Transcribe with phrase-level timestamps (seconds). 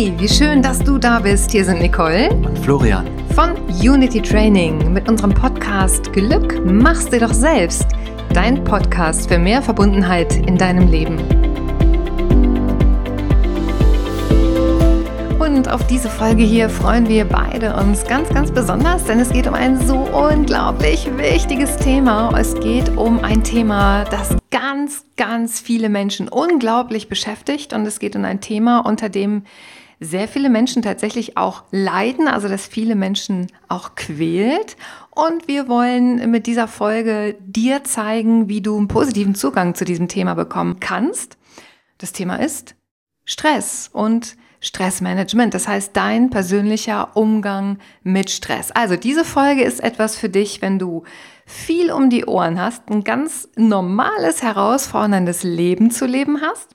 [0.00, 1.50] Hey, wie schön, dass du da bist.
[1.50, 7.34] Hier sind Nicole und Florian von Unity Training mit unserem Podcast Glück machst du doch
[7.34, 7.84] selbst.
[8.32, 11.18] Dein Podcast für mehr Verbundenheit in deinem Leben.
[15.38, 19.46] Und auf diese Folge hier freuen wir beide uns ganz, ganz besonders, denn es geht
[19.46, 22.32] um ein so unglaublich wichtiges Thema.
[22.38, 28.16] Es geht um ein Thema, das ganz, ganz viele Menschen unglaublich beschäftigt und es geht
[28.16, 29.42] um ein Thema, unter dem
[30.00, 34.76] sehr viele Menschen tatsächlich auch leiden, also dass viele Menschen auch quält.
[35.10, 40.08] Und wir wollen mit dieser Folge dir zeigen, wie du einen positiven Zugang zu diesem
[40.08, 41.36] Thema bekommen kannst.
[41.98, 42.74] Das Thema ist
[43.26, 48.70] Stress und Stressmanagement, das heißt dein persönlicher Umgang mit Stress.
[48.70, 51.04] Also diese Folge ist etwas für dich, wenn du
[51.46, 56.74] viel um die Ohren hast, ein ganz normales, herausforderndes Leben zu leben hast.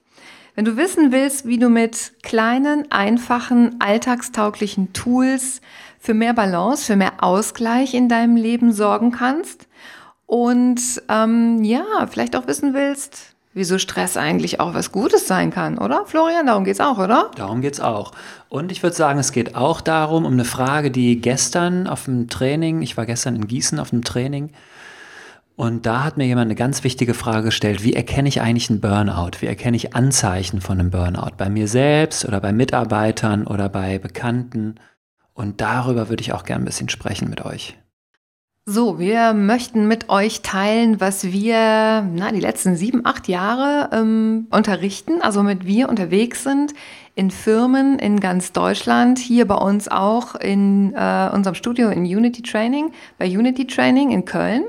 [0.56, 5.60] Wenn du wissen willst, wie du mit kleinen, einfachen, alltagstauglichen Tools
[6.00, 9.68] für mehr Balance, für mehr Ausgleich in deinem Leben sorgen kannst
[10.26, 15.78] und ähm, ja, vielleicht auch wissen willst, wieso Stress eigentlich auch was Gutes sein kann,
[15.78, 16.06] oder?
[16.06, 17.32] Florian, darum geht's auch, oder?
[17.36, 18.14] Darum geht's auch.
[18.48, 22.30] Und ich würde sagen, es geht auch darum, um eine Frage, die gestern auf dem
[22.30, 24.52] Training, ich war gestern in Gießen auf dem Training,
[25.56, 28.82] und da hat mir jemand eine ganz wichtige Frage gestellt, wie erkenne ich eigentlich einen
[28.82, 29.40] Burnout?
[29.40, 31.38] Wie erkenne ich Anzeichen von einem Burnout?
[31.38, 34.76] Bei mir selbst oder bei Mitarbeitern oder bei Bekannten?
[35.34, 37.78] Und darüber würde ich auch gern ein bisschen sprechen mit euch.
[38.68, 44.48] So, wir möchten mit euch teilen, was wir na, die letzten sieben, acht Jahre ähm,
[44.50, 46.74] unterrichten, also mit wir unterwegs sind
[47.14, 52.42] in Firmen in ganz Deutschland, hier bei uns auch in äh, unserem Studio in Unity
[52.42, 54.64] Training, bei Unity Training in Köln.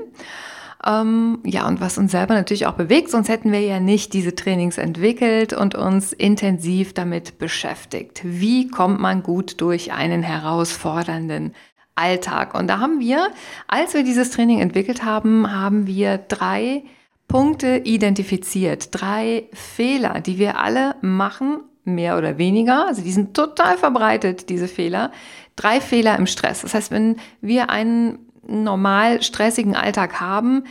[0.87, 4.35] Ähm, ja, und was uns selber natürlich auch bewegt, sonst hätten wir ja nicht diese
[4.35, 8.21] Trainings entwickelt und uns intensiv damit beschäftigt.
[8.23, 11.53] Wie kommt man gut durch einen herausfordernden
[11.97, 12.53] Alltag.
[12.53, 13.31] Und da haben wir,
[13.67, 16.83] als wir dieses Training entwickelt haben, haben wir drei
[17.27, 22.87] Punkte identifiziert, drei Fehler, die wir alle machen, mehr oder weniger.
[22.87, 25.11] Also die sind total verbreitet, diese Fehler.
[25.55, 26.61] Drei Fehler im Stress.
[26.61, 30.63] Das heißt, wenn wir einen normal stressigen Alltag haben,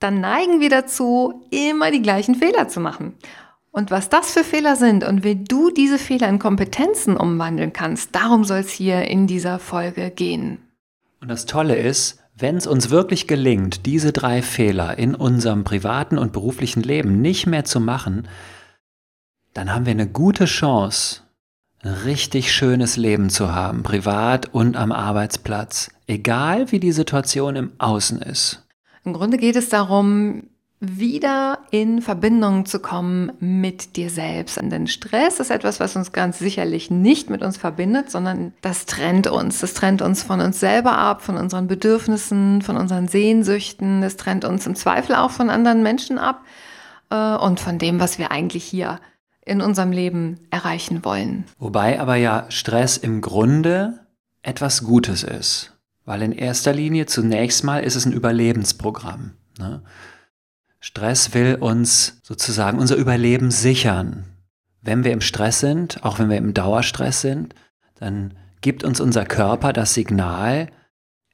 [0.00, 3.14] dann neigen wir dazu, immer die gleichen Fehler zu machen.
[3.70, 8.14] Und was das für Fehler sind und wie du diese Fehler in Kompetenzen umwandeln kannst,
[8.14, 10.58] darum soll es hier in dieser Folge gehen.
[11.20, 16.18] Und das Tolle ist, wenn es uns wirklich gelingt, diese drei Fehler in unserem privaten
[16.18, 18.28] und beruflichen Leben nicht mehr zu machen,
[19.54, 21.22] dann haben wir eine gute Chance,
[21.82, 27.72] ein richtig schönes Leben zu haben, privat und am Arbeitsplatz, egal wie die Situation im
[27.78, 28.67] Außen ist.
[29.04, 30.44] Im Grunde geht es darum,
[30.80, 34.60] wieder in Verbindung zu kommen mit dir selbst.
[34.62, 39.26] Denn Stress ist etwas, was uns ganz sicherlich nicht mit uns verbindet, sondern das trennt
[39.26, 39.60] uns.
[39.60, 44.02] Das trennt uns von uns selber ab, von unseren Bedürfnissen, von unseren Sehnsüchten.
[44.02, 46.44] Das trennt uns im Zweifel auch von anderen Menschen ab
[47.10, 49.00] äh, und von dem, was wir eigentlich hier
[49.44, 51.44] in unserem Leben erreichen wollen.
[51.58, 54.00] Wobei aber ja Stress im Grunde
[54.42, 55.77] etwas Gutes ist.
[56.08, 59.32] Weil in erster Linie zunächst mal ist es ein Überlebensprogramm.
[59.58, 59.82] Ne?
[60.80, 64.24] Stress will uns sozusagen unser Überleben sichern.
[64.80, 67.54] Wenn wir im Stress sind, auch wenn wir im Dauerstress sind,
[67.96, 68.32] dann
[68.62, 70.70] gibt uns unser Körper das Signal,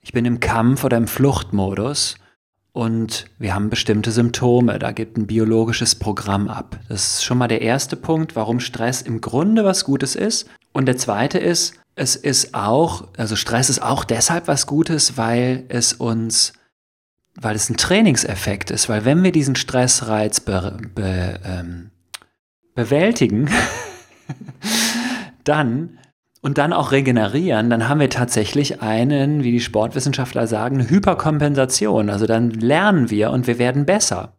[0.00, 2.16] ich bin im Kampf oder im Fluchtmodus
[2.72, 4.80] und wir haben bestimmte Symptome.
[4.80, 6.80] Da gibt ein biologisches Programm ab.
[6.88, 10.50] Das ist schon mal der erste Punkt, warum Stress im Grunde was Gutes ist.
[10.72, 15.64] Und der zweite ist, es ist auch, also Stress ist auch deshalb was Gutes, weil
[15.68, 16.52] es uns
[17.40, 21.90] weil es ein Trainingseffekt ist, weil wenn wir diesen Stressreiz be, be, ähm,
[22.74, 23.50] bewältigen,
[25.44, 25.98] dann
[26.42, 32.10] und dann auch regenerieren, dann haben wir tatsächlich einen, wie die Sportwissenschaftler sagen, Hyperkompensation.
[32.10, 34.36] Also dann lernen wir und wir werden besser.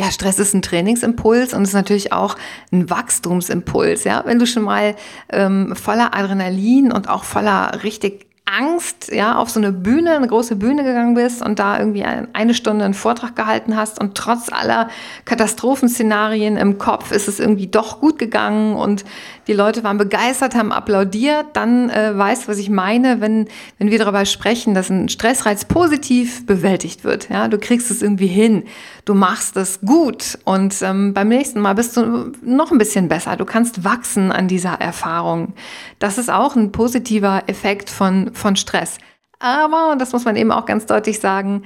[0.00, 2.36] Ja, Stress ist ein Trainingsimpuls und ist natürlich auch
[2.70, 4.04] ein Wachstumsimpuls.
[4.04, 4.94] Ja, wenn du schon mal
[5.28, 10.54] ähm, voller Adrenalin und auch voller richtig Angst, ja, auf so eine Bühne, eine große
[10.54, 14.88] Bühne gegangen bist und da irgendwie eine Stunde einen Vortrag gehalten hast und trotz aller
[15.24, 19.04] Katastrophenszenarien im Kopf ist es irgendwie doch gut gegangen und
[19.48, 23.48] die Leute waren begeistert, haben applaudiert, dann äh, weißt du, was ich meine, wenn,
[23.78, 27.30] wenn wir darüber sprechen, dass ein Stressreiz positiv bewältigt wird.
[27.30, 28.64] Ja, du kriegst es irgendwie hin,
[29.06, 33.36] du machst es gut und ähm, beim nächsten Mal bist du noch ein bisschen besser.
[33.36, 35.54] Du kannst wachsen an dieser Erfahrung.
[35.98, 38.98] Das ist auch ein positiver Effekt von, von Stress.
[39.38, 41.62] Aber, und das muss man eben auch ganz deutlich sagen,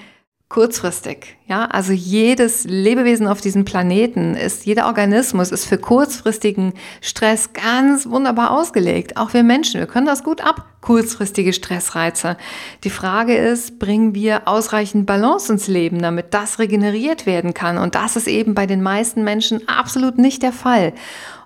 [0.53, 1.39] kurzfristig.
[1.47, 8.07] Ja, also jedes Lebewesen auf diesem Planeten ist, jeder Organismus ist für kurzfristigen Stress ganz
[8.07, 9.17] wunderbar ausgelegt.
[9.17, 12.37] Auch wir Menschen, wir können das gut ab, kurzfristige Stressreize.
[12.85, 17.79] Die Frage ist, bringen wir ausreichend Balance ins Leben, damit das regeneriert werden kann?
[17.79, 20.93] Und das ist eben bei den meisten Menschen absolut nicht der Fall.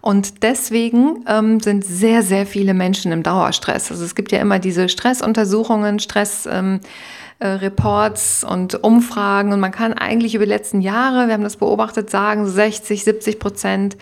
[0.01, 3.93] Und deswegen ähm, sind sehr, sehr viele Menschen im Dauerstress.
[3.93, 6.49] Also es gibt ja immer diese Stressuntersuchungen, Stress.
[6.51, 6.81] Ähm,
[7.39, 9.53] äh, Reports und Umfragen.
[9.53, 13.39] Und man kann eigentlich über die letzten Jahre, wir haben das beobachtet, sagen, 60, 70
[13.39, 13.97] Prozent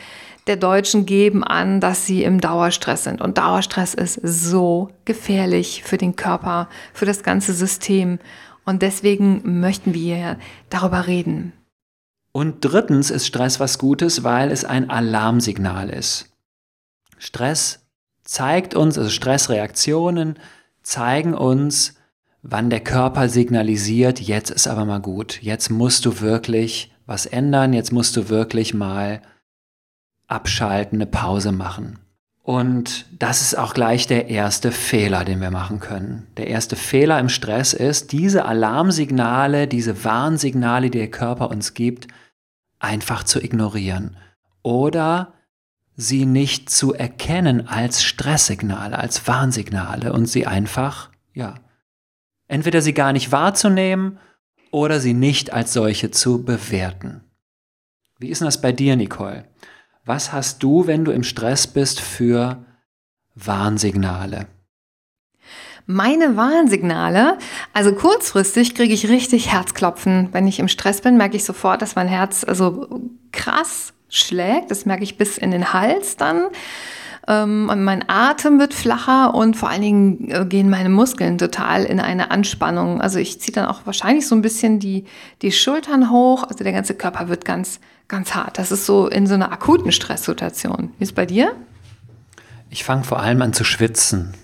[0.46, 3.20] der Deutschen geben an, dass sie im Dauerstress sind.
[3.20, 8.18] Und Dauerstress ist so gefährlich für den Körper, für das ganze System.
[8.64, 10.38] Und deswegen möchten wir
[10.70, 11.52] darüber reden.
[12.32, 16.30] Und drittens ist Stress was Gutes, weil es ein Alarmsignal ist.
[17.18, 17.86] Stress
[18.24, 20.38] zeigt uns, also Stressreaktionen
[20.82, 21.94] zeigen uns,
[22.44, 27.72] wann der Körper signalisiert, jetzt ist aber mal gut, jetzt musst du wirklich was ändern,
[27.72, 29.22] jetzt musst du wirklich mal
[30.28, 31.98] abschalten, eine Pause machen.
[32.42, 36.26] Und das ist auch gleich der erste Fehler, den wir machen können.
[36.36, 42.08] Der erste Fehler im Stress ist, diese Alarmsignale, diese Warnsignale, die der Körper uns gibt,
[42.78, 44.18] einfach zu ignorieren
[44.62, 45.32] oder
[45.96, 51.54] sie nicht zu erkennen als Stresssignale, als Warnsignale und sie einfach, ja,
[52.48, 54.18] Entweder sie gar nicht wahrzunehmen
[54.70, 57.22] oder sie nicht als solche zu bewerten.
[58.18, 59.44] Wie ist denn das bei dir, Nicole?
[60.04, 62.64] Was hast du, wenn du im Stress bist, für
[63.34, 64.46] Warnsignale?
[65.86, 67.36] Meine Warnsignale,
[67.74, 70.28] also kurzfristig kriege ich richtig Herzklopfen.
[70.32, 73.02] Wenn ich im Stress bin, merke ich sofort, dass mein Herz also
[73.32, 74.70] krass schlägt.
[74.70, 76.46] Das merke ich bis in den Hals dann.
[77.26, 81.84] Ähm, und mein Atem wird flacher und vor allen Dingen äh, gehen meine Muskeln total
[81.84, 83.00] in eine Anspannung.
[83.00, 85.04] Also ich ziehe dann auch wahrscheinlich so ein bisschen die,
[85.42, 86.44] die Schultern hoch.
[86.44, 88.58] Also der ganze Körper wird ganz, ganz hart.
[88.58, 90.92] Das ist so in so einer akuten Stresssituation.
[90.98, 91.52] Wie ist bei dir?
[92.68, 94.34] Ich fange vor allem an zu schwitzen.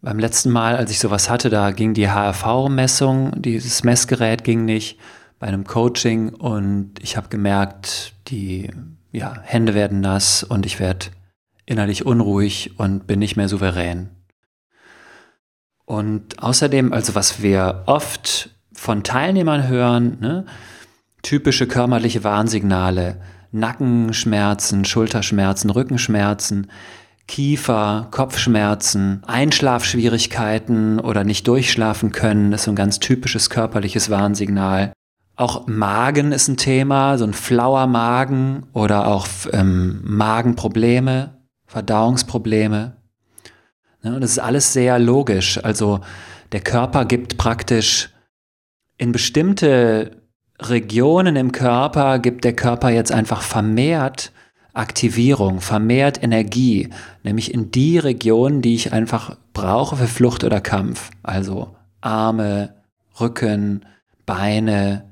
[0.00, 4.98] Beim letzten Mal, als ich sowas hatte, da ging die HRV-Messung, dieses Messgerät ging nicht
[5.38, 8.70] bei einem Coaching und ich habe gemerkt, die
[9.12, 11.06] ja, Hände werden nass und ich werde
[11.66, 14.10] innerlich unruhig und bin nicht mehr souverän.
[15.86, 20.46] Und außerdem, also was wir oft von Teilnehmern hören, ne,
[21.22, 23.20] typische körperliche Warnsignale,
[23.52, 26.68] Nackenschmerzen, Schulterschmerzen, Rückenschmerzen,
[27.26, 34.92] Kiefer, Kopfschmerzen, Einschlafschwierigkeiten oder nicht durchschlafen können, ist so ein ganz typisches körperliches Warnsignal.
[35.36, 41.34] Auch Magen ist ein Thema, so ein flauer Magen oder auch ähm, Magenprobleme,
[41.66, 42.96] Verdauungsprobleme.
[44.02, 45.62] Ne, und das ist alles sehr logisch.
[45.62, 46.00] Also
[46.52, 48.10] der Körper gibt praktisch
[48.96, 50.22] in bestimmte
[50.60, 54.32] Regionen im Körper, gibt der Körper jetzt einfach vermehrt
[54.72, 56.90] Aktivierung, vermehrt Energie,
[57.22, 61.10] nämlich in die Regionen, die ich einfach brauche für Flucht oder Kampf.
[61.22, 62.74] Also Arme,
[63.20, 63.86] Rücken,
[64.26, 65.04] Beine,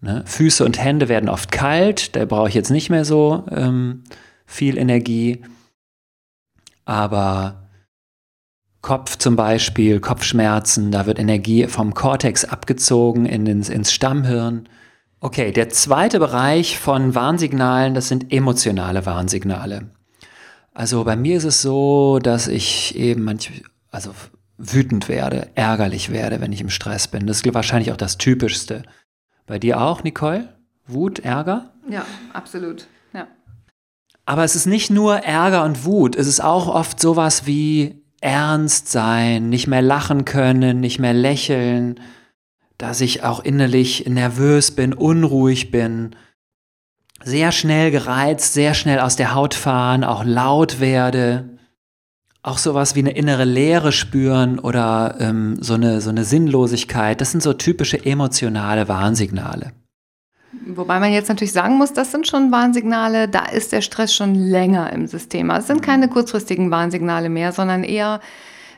[0.00, 0.24] ne?
[0.26, 4.02] Füße und Hände werden oft kalt, da brauche ich jetzt nicht mehr so ähm,
[4.46, 5.42] viel Energie
[6.86, 7.68] aber
[8.80, 14.68] Kopf zum Beispiel, Kopfschmerzen, da wird Energie vom Kortex abgezogen in den, ins Stammhirn.
[15.20, 19.90] Okay, der zweite Bereich von Warnsignalen, das sind emotionale Warnsignale.
[20.72, 24.14] Also bei mir ist es so, dass ich eben manch, also
[24.56, 27.26] wütend werde, ärgerlich werde, wenn ich im Stress bin.
[27.26, 28.84] Das ist wahrscheinlich auch das Typischste.
[29.46, 30.48] Bei dir auch, Nicole?
[30.86, 31.72] Wut, Ärger?
[31.88, 32.86] Ja, absolut.
[34.26, 38.90] Aber es ist nicht nur Ärger und Wut, es ist auch oft sowas wie ernst
[38.90, 42.00] sein, nicht mehr lachen können, nicht mehr lächeln,
[42.76, 46.16] dass ich auch innerlich nervös bin, unruhig bin,
[47.22, 51.58] sehr schnell gereizt, sehr schnell aus der Haut fahren, auch laut werde,
[52.42, 57.20] auch sowas wie eine innere Leere spüren oder ähm, so, eine, so eine Sinnlosigkeit.
[57.20, 59.72] Das sind so typische emotionale Warnsignale.
[60.64, 64.34] Wobei man jetzt natürlich sagen muss, das sind schon Warnsignale, da ist der Stress schon
[64.34, 65.50] länger im System.
[65.50, 68.20] Also es sind keine kurzfristigen Warnsignale mehr, sondern eher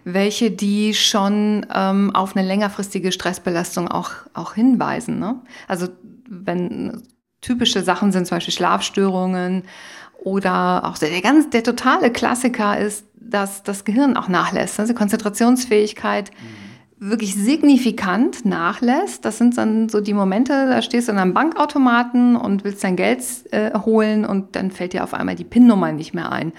[0.04, 5.18] welche, die schon ähm, auf eine längerfristige Stressbelastung auch, auch hinweisen.
[5.18, 5.40] Ne?
[5.66, 5.88] Also
[6.28, 7.02] wenn
[7.40, 9.64] typische Sachen sind zum Beispiel Schlafstörungen
[10.18, 14.94] oder auch der, der ganz der totale Klassiker ist, dass das Gehirn auch nachlässt, also
[14.94, 16.30] Konzentrationsfähigkeit.
[16.30, 16.67] Mhm
[17.00, 19.24] wirklich signifikant nachlässt.
[19.24, 22.96] Das sind dann so die Momente, da stehst du an einem Bankautomaten und willst dein
[22.96, 26.52] Geld äh, holen und dann fällt dir auf einmal die PIN-Nummer nicht mehr ein.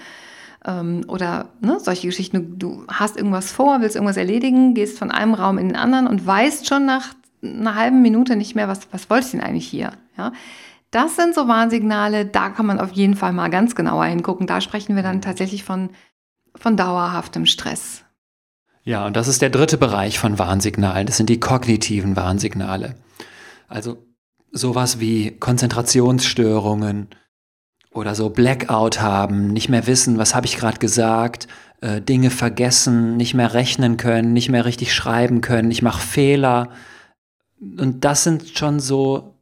[0.64, 5.10] Ähm, oder ne, solche Geschichten, du, du hast irgendwas vor, willst irgendwas erledigen, gehst von
[5.10, 8.88] einem Raum in den anderen und weißt schon nach einer halben Minute nicht mehr, was,
[8.92, 9.92] was wollte ich denn eigentlich hier?
[10.16, 10.32] Ja?
[10.90, 14.46] Das sind so Warnsignale, da kann man auf jeden Fall mal ganz genauer hingucken.
[14.46, 15.90] Da sprechen wir dann tatsächlich von,
[16.56, 18.04] von dauerhaftem Stress.
[18.82, 21.06] Ja, und das ist der dritte Bereich von Warnsignalen.
[21.06, 22.94] Das sind die kognitiven Warnsignale.
[23.68, 23.98] Also
[24.52, 27.08] sowas wie Konzentrationsstörungen
[27.92, 31.48] oder so Blackout haben, nicht mehr wissen, was habe ich gerade gesagt,
[31.80, 36.70] äh, Dinge vergessen, nicht mehr rechnen können, nicht mehr richtig schreiben können, ich mache Fehler.
[37.60, 39.39] Und das sind schon so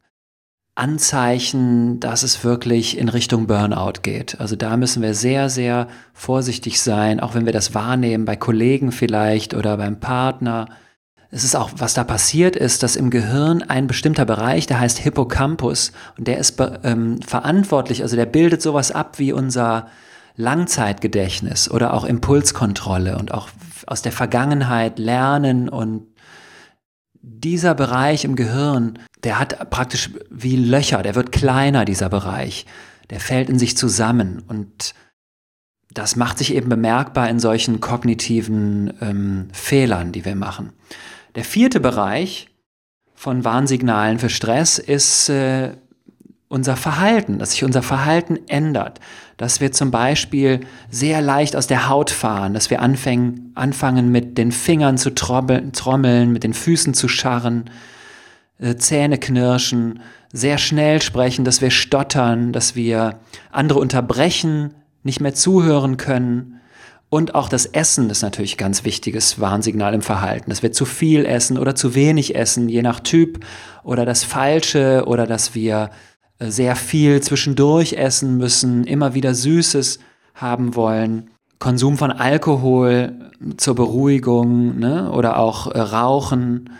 [0.78, 4.40] Anzeichen, dass es wirklich in Richtung Burnout geht.
[4.40, 8.92] Also da müssen wir sehr, sehr vorsichtig sein, auch wenn wir das wahrnehmen, bei Kollegen
[8.92, 10.66] vielleicht oder beim Partner.
[11.30, 14.98] Es ist auch, was da passiert ist, dass im Gehirn ein bestimmter Bereich, der heißt
[14.98, 19.88] Hippocampus, und der ist ähm, verantwortlich, also der bildet sowas ab wie unser
[20.36, 23.48] Langzeitgedächtnis oder auch Impulskontrolle und auch
[23.86, 26.06] aus der Vergangenheit lernen und
[27.22, 32.66] dieser Bereich im Gehirn, der hat praktisch wie Löcher, der wird kleiner, dieser Bereich.
[33.10, 34.94] Der fällt in sich zusammen und
[35.92, 40.72] das macht sich eben bemerkbar in solchen kognitiven ähm, Fehlern, die wir machen.
[41.34, 42.48] Der vierte Bereich
[43.14, 45.72] von Warnsignalen für Stress ist äh,
[46.48, 49.00] unser Verhalten, dass sich unser Verhalten ändert,
[49.38, 54.36] dass wir zum Beispiel sehr leicht aus der Haut fahren, dass wir anfangen, anfangen mit
[54.36, 57.70] den Fingern zu trommeln, mit den Füßen zu scharren,
[58.58, 60.00] äh, Zähne knirschen,
[60.32, 66.60] sehr schnell sprechen, dass wir stottern, dass wir andere unterbrechen, nicht mehr zuhören können.
[67.08, 70.84] Und auch das Essen ist natürlich ein ganz wichtiges Warnsignal im Verhalten, dass wir zu
[70.84, 73.46] viel essen oder zu wenig essen, je nach Typ,
[73.84, 75.90] oder das Falsche, oder dass wir
[76.40, 79.98] sehr viel zwischendurch essen müssen, immer wieder Süßes
[80.34, 81.30] haben wollen.
[81.58, 85.10] Konsum von Alkohol zur Beruhigung ne?
[85.10, 86.70] oder auch äh, Rauchen,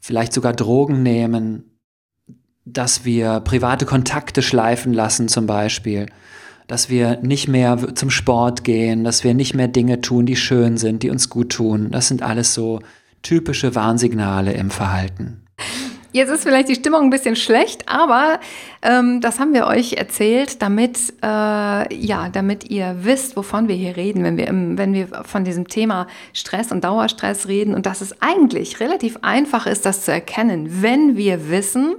[0.00, 1.78] vielleicht sogar Drogen nehmen,
[2.64, 6.06] dass wir private Kontakte schleifen lassen zum Beispiel,
[6.66, 10.76] dass wir nicht mehr zum Sport gehen, dass wir nicht mehr Dinge tun, die schön
[10.78, 11.90] sind, die uns gut tun.
[11.90, 12.80] Das sind alles so
[13.22, 15.45] typische Warnsignale im Verhalten.
[16.16, 18.40] Jetzt ist vielleicht die Stimmung ein bisschen schlecht, aber
[18.80, 23.98] ähm, das haben wir euch erzählt, damit, äh, ja, damit ihr wisst, wovon wir hier
[23.98, 28.00] reden, wenn wir, im, wenn wir von diesem Thema Stress und Dauerstress reden und dass
[28.00, 31.96] es eigentlich relativ einfach ist, das zu erkennen, wenn wir wissen,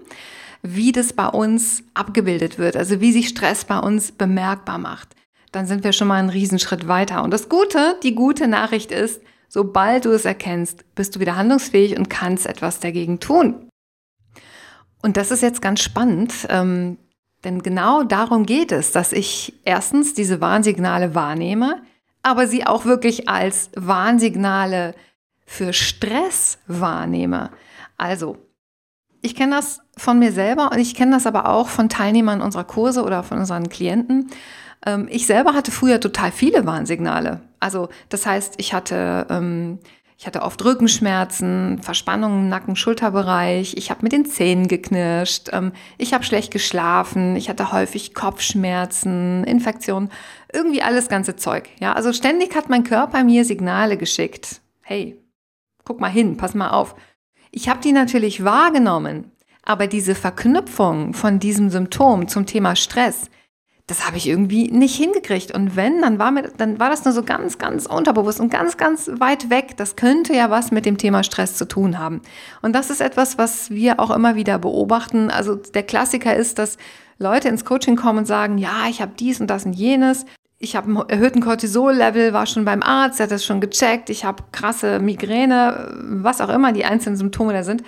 [0.63, 5.09] wie das bei uns abgebildet wird, also wie sich Stress bei uns bemerkbar macht.
[5.51, 7.24] Dann sind wir schon mal einen Riesenschritt weiter.
[7.24, 12.00] Und das Gute, die gute Nachricht ist, sobald du es erkennst, bist du wieder handlungsfähig
[12.00, 13.66] und kannst etwas dagegen tun.
[15.01, 16.98] Und das ist jetzt ganz spannend, ähm,
[17.44, 21.82] denn genau darum geht es, dass ich erstens diese Warnsignale wahrnehme,
[22.24, 24.96] aber sie auch wirklich als Warnsignale
[25.46, 27.51] für Stress wahrnehme.
[27.98, 28.38] Also,
[29.22, 32.63] ich kenne das von mir selber und ich kenne das aber auch von Teilnehmern unserer
[32.63, 34.30] Kurse oder von unseren Klienten.
[34.86, 37.42] Ähm, ich selber hatte früher total viele Warnsignale.
[37.60, 39.80] Also, das heißt, ich hatte ähm,
[40.19, 43.75] ich hatte oft Rückenschmerzen, Verspannungen im Nacken-Schulterbereich.
[43.77, 45.50] Ich habe mit den Zähnen geknirscht.
[45.53, 47.36] Ähm, ich habe schlecht geschlafen.
[47.36, 50.09] Ich hatte häufig Kopfschmerzen, Infektionen,
[50.51, 51.69] irgendwie alles ganze Zeug.
[51.79, 54.62] Ja, also ständig hat mein Körper mir Signale geschickt.
[54.81, 55.21] Hey,
[55.83, 56.95] guck mal hin, pass mal auf.
[57.51, 59.31] Ich habe die natürlich wahrgenommen,
[59.62, 63.29] aber diese Verknüpfung von diesem Symptom zum Thema Stress,
[63.88, 65.56] das habe ich irgendwie nicht hingekriegt.
[65.56, 68.75] Und wenn, dann war, mir, dann war das nur so ganz, ganz unterbewusst und ganz,
[68.75, 69.77] ganz weit weg.
[69.77, 72.22] Das könnte ja was mit dem Thema Stress zu tun haben.
[72.62, 75.32] Und das ist etwas, was wir auch immer wieder beobachten.
[75.32, 76.77] Also der Klassiker ist, dass
[77.17, 80.25] Leute ins Coaching kommen und sagen, ja, ich habe dies und das und jenes.
[80.60, 84.10] Ich habe einen erhöhten Cortisol-Level, war schon beim Arzt, der hat das schon gecheckt.
[84.10, 87.84] Ich habe krasse Migräne, was auch immer die einzelnen Symptome da sind.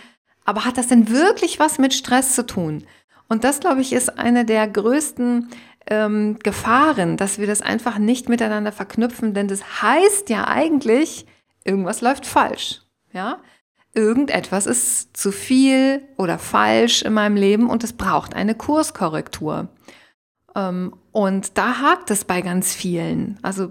[0.46, 2.86] Aber hat das denn wirklich was mit Stress zu tun?
[3.28, 5.50] Und das, glaube ich, ist eine der größten
[5.90, 11.26] ähm, Gefahren, dass wir das einfach nicht miteinander verknüpfen, denn das heißt ja eigentlich,
[11.64, 12.82] irgendwas läuft falsch.
[13.12, 13.40] Ja?
[13.94, 19.70] Irgendetwas ist zu viel oder falsch in meinem Leben und es braucht eine Kurskorrektur.
[20.56, 23.40] Ähm, und da hakt es bei ganz vielen.
[23.42, 23.70] Also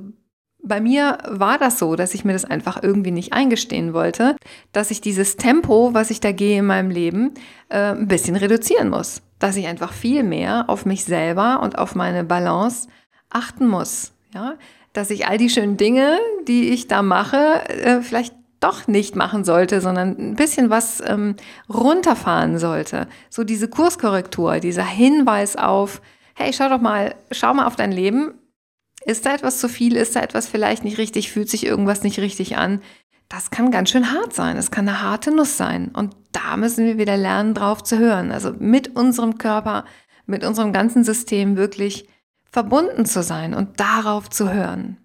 [0.62, 4.36] bei mir war das so, dass ich mir das einfach irgendwie nicht eingestehen wollte,
[4.72, 7.34] dass ich dieses Tempo, was ich da gehe in meinem Leben,
[7.68, 11.94] äh, ein bisschen reduzieren muss dass ich einfach viel mehr auf mich selber und auf
[11.94, 12.88] meine Balance
[13.30, 14.12] achten muss.
[14.34, 14.54] Ja,
[14.92, 19.44] dass ich all die schönen Dinge, die ich da mache, äh, vielleicht doch nicht machen
[19.44, 21.36] sollte, sondern ein bisschen was ähm,
[21.68, 23.06] runterfahren sollte.
[23.30, 26.02] So diese Kurskorrektur, dieser Hinweis auf,
[26.34, 28.34] hey, schau doch mal, schau mal auf dein Leben.
[29.04, 29.96] Ist da etwas zu viel?
[29.96, 31.30] Ist da etwas vielleicht nicht richtig?
[31.30, 32.80] Fühlt sich irgendwas nicht richtig an?
[33.28, 34.56] das kann ganz schön hart sein.
[34.56, 35.90] Es kann eine harte Nuss sein.
[35.92, 38.32] Und da müssen wir wieder lernen, drauf zu hören.
[38.32, 39.84] Also mit unserem Körper,
[40.26, 42.08] mit unserem ganzen System wirklich
[42.50, 44.96] verbunden zu sein und darauf zu hören.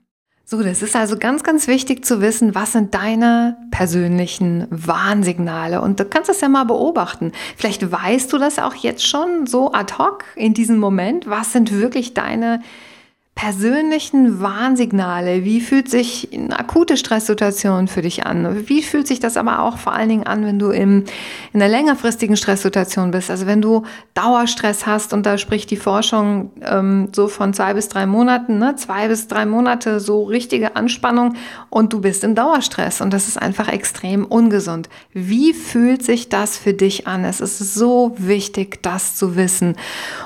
[0.46, 5.82] So, das ist also ganz, ganz wichtig zu wissen, was sind deine persönlichen Warnsignale.
[5.82, 7.32] Und du kannst das ja mal beobachten.
[7.58, 11.28] Vielleicht weißt du das auch jetzt schon so ad hoc in diesem Moment.
[11.28, 12.62] Was sind wirklich deine
[13.36, 15.44] persönlichen Warnsignale.
[15.44, 18.70] Wie fühlt sich eine akute Stresssituation für dich an?
[18.70, 21.04] Wie fühlt sich das aber auch vor allen Dingen an, wenn du im,
[21.52, 23.32] in einer längerfristigen Stresssituation bist?
[23.32, 27.90] Also wenn du Dauerstress hast und da spricht die Forschung ähm, so von zwei bis
[27.90, 28.76] drei Monaten, ne?
[28.76, 31.34] zwei bis drei Monate so richtige Anspannung
[31.70, 34.90] und du bist im Dauerstress und das ist einfach extrem ungesund.
[35.12, 37.26] Wie fühlt sich das für dich an?
[37.26, 39.76] Es ist so wichtig, das zu wissen.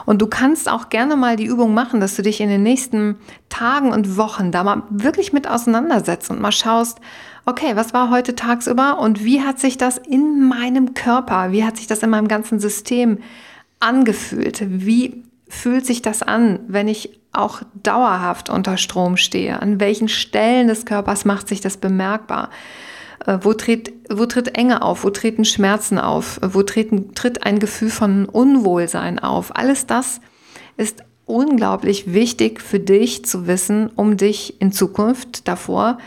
[0.06, 2.97] Und du kannst auch gerne mal die Übung machen, dass du dich in den nächsten
[2.98, 3.16] nächsten
[3.50, 7.00] Tagen und Wochen da mal wirklich mit auseinandersetzt und mal schaust,
[7.46, 11.78] okay, was war heute tagsüber und wie hat sich das in meinem Körper, wie hat
[11.78, 13.20] sich das in meinem ganzen System
[13.80, 14.64] angefühlt?
[14.68, 19.62] Wie fühlt sich das an, wenn ich auch dauerhaft unter Strom stehe?
[19.62, 22.50] An welchen Stellen des Körpers macht sich das bemerkbar?
[23.26, 25.04] Äh, wo tritt, wo tritt Enge auf?
[25.04, 26.40] Wo treten Schmerzen auf?
[26.42, 29.56] Wo treten, tritt ein Gefühl von Unwohlsein auf?
[29.56, 30.20] Alles das
[30.76, 36.00] ist unglaublich wichtig für dich zu wissen, um dich in Zukunft davor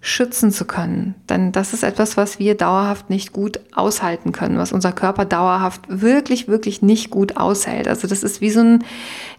[0.00, 1.14] schützen zu können.
[1.28, 5.82] Denn das ist etwas, was wir dauerhaft nicht gut aushalten können, was unser Körper dauerhaft
[5.88, 7.86] wirklich, wirklich nicht gut aushält.
[7.86, 8.84] Also das ist wie so ein,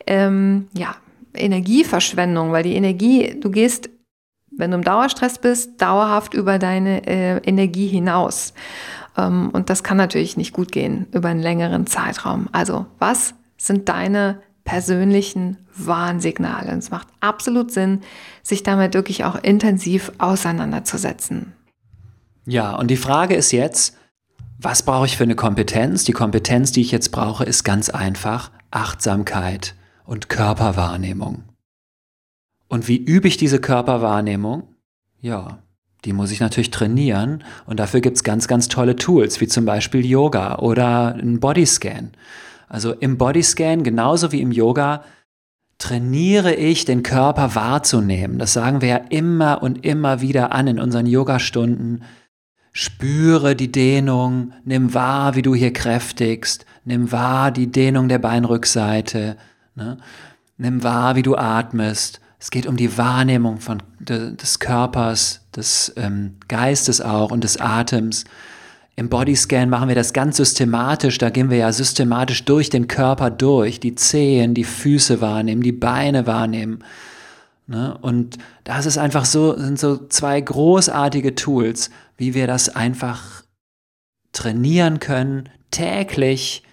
[0.07, 0.95] ähm, ja,
[1.35, 3.89] Energieverschwendung, weil die Energie, du gehst,
[4.55, 8.53] wenn du im Dauerstress bist, dauerhaft über deine äh, Energie hinaus.
[9.17, 12.47] Ähm, und das kann natürlich nicht gut gehen über einen längeren Zeitraum.
[12.51, 16.71] Also was sind deine persönlichen Warnsignale.
[16.71, 18.01] Und es macht absolut Sinn,
[18.41, 21.53] sich damit wirklich auch intensiv auseinanderzusetzen.
[22.45, 23.97] Ja, und die Frage ist jetzt,
[24.59, 26.03] was brauche ich für eine Kompetenz?
[26.03, 31.43] Die Kompetenz, die ich jetzt brauche, ist ganz einfach Achtsamkeit und Körperwahrnehmung.
[32.67, 34.63] Und wie übe ich diese Körperwahrnehmung?
[35.19, 35.59] Ja,
[36.05, 39.65] die muss ich natürlich trainieren und dafür gibt es ganz, ganz tolle Tools, wie zum
[39.65, 42.11] Beispiel Yoga oder ein Bodyscan.
[42.67, 45.03] Also im Bodyscan, genauso wie im Yoga,
[45.77, 48.39] trainiere ich, den Körper wahrzunehmen.
[48.39, 52.03] Das sagen wir ja immer und immer wieder an in unseren Yogastunden.
[52.71, 59.37] Spüre die Dehnung, nimm wahr, wie du hier kräftigst, nimm wahr die Dehnung der Beinrückseite,
[59.75, 59.97] ne?
[60.57, 62.19] nimm wahr, wie du atmest.
[62.39, 67.59] Es geht um die Wahrnehmung von, de, des Körpers, des ähm, Geistes auch und des
[67.59, 68.25] Atems.
[68.95, 73.31] Im Bodyscan machen wir das ganz systematisch, da gehen wir ja systematisch durch den Körper
[73.31, 76.83] durch, die Zehen, die Füße wahrnehmen, die Beine wahrnehmen.
[77.65, 77.97] Ne?
[78.01, 83.43] Und das ist einfach so, sind so zwei großartige Tools, wie wir das einfach
[84.31, 86.63] trainieren können, täglich.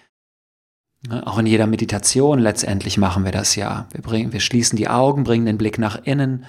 [1.07, 1.25] Ne?
[1.25, 3.87] Auch in jeder Meditation letztendlich machen wir das ja.
[3.93, 6.45] Wir, bringen, wir schließen die Augen, bringen den Blick nach innen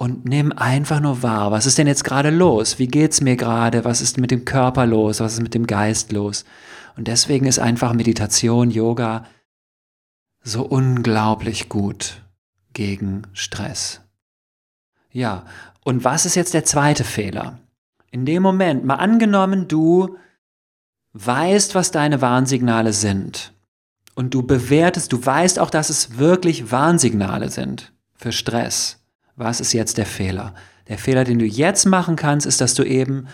[0.00, 2.78] und nimm einfach nur wahr, was ist denn jetzt gerade los?
[2.78, 3.84] Wie geht's mir gerade?
[3.84, 5.20] Was ist mit dem Körper los?
[5.20, 6.46] Was ist mit dem Geist los?
[6.96, 9.26] Und deswegen ist einfach Meditation, Yoga
[10.42, 12.22] so unglaublich gut
[12.72, 14.00] gegen Stress.
[15.12, 15.44] Ja,
[15.84, 17.58] und was ist jetzt der zweite Fehler?
[18.10, 20.16] In dem Moment, mal angenommen, du
[21.12, 23.52] weißt, was deine Warnsignale sind
[24.14, 28.99] und du bewertest, du weißt auch, dass es wirklich Warnsignale sind für Stress
[29.40, 30.54] was ist jetzt der Fehler?
[30.88, 33.26] Der Fehler, den du jetzt machen kannst, ist, dass du eben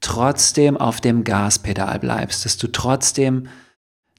[0.00, 3.48] trotzdem auf dem Gaspedal bleibst, dass du trotzdem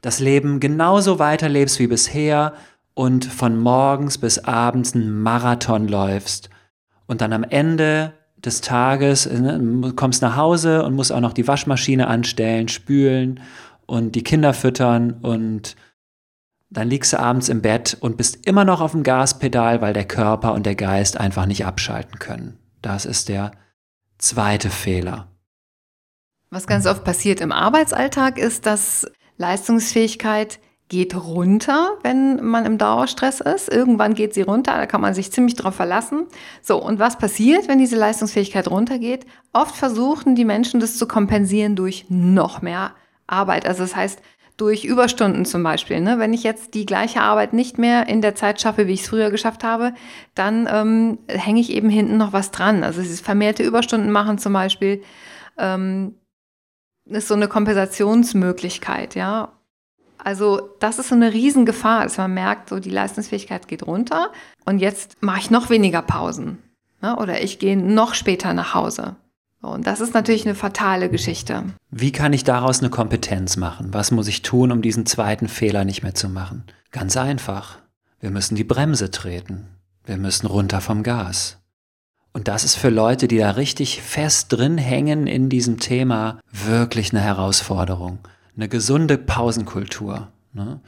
[0.02, 2.54] das Leben genauso weiterlebst wie bisher
[2.94, 6.50] und von morgens bis abends einen Marathon läufst
[7.06, 11.48] und dann am Ende des Tages ne, kommst nach Hause und musst auch noch die
[11.48, 13.40] Waschmaschine anstellen, spülen
[13.86, 15.76] und die Kinder füttern und
[16.70, 20.06] dann liegst du abends im Bett und bist immer noch auf dem Gaspedal, weil der
[20.06, 22.58] Körper und der Geist einfach nicht abschalten können.
[22.82, 23.52] Das ist der
[24.18, 25.28] zweite Fehler.
[26.50, 33.42] Was ganz oft passiert im Arbeitsalltag ist, dass Leistungsfähigkeit geht runter, wenn man im Dauerstress
[33.42, 33.74] ist.
[33.74, 36.28] Irgendwann geht sie runter, da kann man sich ziemlich drauf verlassen.
[36.62, 39.26] So, und was passiert, wenn diese Leistungsfähigkeit runtergeht?
[39.52, 42.92] Oft versuchen die Menschen das zu kompensieren durch noch mehr
[43.28, 43.66] Arbeit.
[43.66, 44.22] Also das heißt,
[44.58, 46.00] durch Überstunden zum Beispiel.
[46.00, 46.20] Ne?
[46.20, 49.10] Wenn ich jetzt die gleiche Arbeit nicht mehr in der Zeit schaffe, wie ich es
[49.10, 49.94] früher geschafft habe,
[50.34, 52.84] dann ähm, hänge ich eben hinten noch was dran.
[52.84, 55.04] Also dieses vermehrte Überstunden machen zum Beispiel
[55.58, 56.16] ähm,
[57.06, 59.52] ist so eine Kompensationsmöglichkeit, ja.
[60.18, 64.32] Also das ist so eine Riesengefahr, dass man merkt, so die Leistungsfähigkeit geht runter
[64.66, 66.64] und jetzt mache ich noch weniger Pausen
[67.02, 67.16] ne?
[67.18, 69.18] oder ich gehe noch später nach Hause
[69.66, 71.64] Und das ist natürlich eine fatale Geschichte.
[71.92, 73.94] Wie kann ich daraus eine Kompetenz machen?
[73.94, 76.64] Was muss ich tun, um diesen zweiten Fehler nicht mehr zu machen?
[76.92, 77.80] Ganz einfach.
[78.20, 79.68] Wir müssen die Bremse treten.
[80.06, 81.58] Wir müssen runter vom Gas.
[82.32, 87.12] Und das ist für Leute, die da richtig fest drin hängen in diesem Thema, wirklich
[87.12, 88.20] eine Herausforderung.
[88.56, 90.28] Eine gesunde Pausenkultur.
[90.54, 90.80] Ne?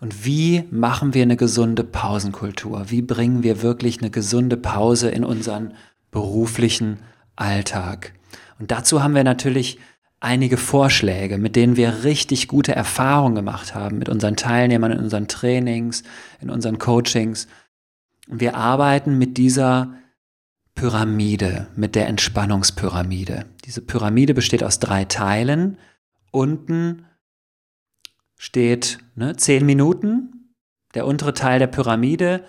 [0.00, 2.90] Und wie machen wir eine gesunde Pausenkultur?
[2.90, 5.74] Wie bringen wir wirklich eine gesunde Pause in unseren
[6.10, 6.98] beruflichen
[7.36, 8.12] Alltag?
[8.58, 9.78] Und dazu haben wir natürlich
[10.20, 15.28] einige Vorschläge, mit denen wir richtig gute Erfahrungen gemacht haben, mit unseren Teilnehmern in unseren
[15.28, 16.02] Trainings,
[16.40, 17.46] in unseren Coachings.
[18.28, 19.94] Und wir arbeiten mit dieser
[20.74, 23.46] Pyramide, mit der Entspannungspyramide.
[23.64, 25.78] Diese Pyramide besteht aus drei Teilen.
[26.30, 27.06] Unten
[28.36, 30.54] steht ne, zehn Minuten,
[30.94, 32.44] der untere Teil der Pyramide,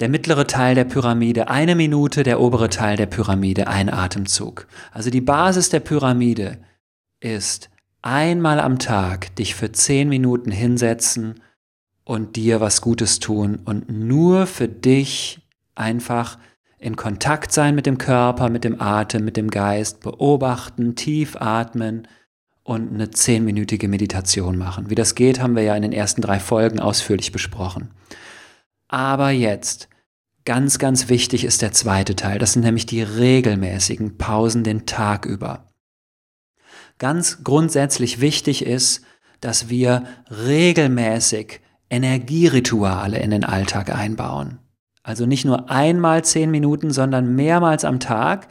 [0.00, 4.66] der mittlere Teil der Pyramide eine Minute, der obere Teil der Pyramide ein Atemzug.
[4.92, 6.58] Also die Basis der Pyramide
[7.20, 7.68] ist
[8.00, 11.40] einmal am Tag dich für zehn Minuten hinsetzen
[12.04, 15.40] und dir was Gutes tun und nur für dich
[15.74, 16.38] einfach
[16.78, 22.06] in Kontakt sein mit dem Körper, mit dem Atem, mit dem Geist, beobachten, tief atmen
[22.62, 24.90] und eine zehnminütige Meditation machen.
[24.90, 27.90] Wie das geht, haben wir ja in den ersten drei Folgen ausführlich besprochen.
[28.88, 29.88] Aber jetzt,
[30.44, 32.38] ganz, ganz wichtig ist der zweite Teil.
[32.38, 35.66] Das sind nämlich die regelmäßigen Pausen den Tag über.
[36.98, 39.04] Ganz grundsätzlich wichtig ist,
[39.40, 44.58] dass wir regelmäßig Energierituale in den Alltag einbauen.
[45.02, 48.48] Also nicht nur einmal zehn Minuten, sondern mehrmals am Tag,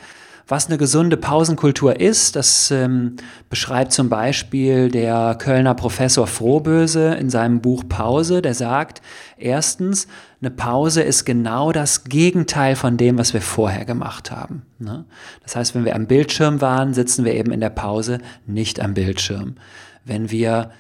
[0.48, 3.18] was eine gesunde Pausenkultur ist, das ähm,
[3.50, 8.42] beschreibt zum Beispiel der Kölner Professor Frohböse in seinem Buch Pause.
[8.42, 9.02] Der sagt,
[9.38, 10.08] erstens,
[10.40, 14.62] eine Pause ist genau das Gegenteil von dem, was wir vorher gemacht haben.
[14.80, 15.04] Ne?
[15.44, 18.94] Das heißt, wenn wir am Bildschirm waren, sitzen wir eben in der Pause nicht am
[18.94, 19.56] Bildschirm.
[20.06, 20.72] Wenn wir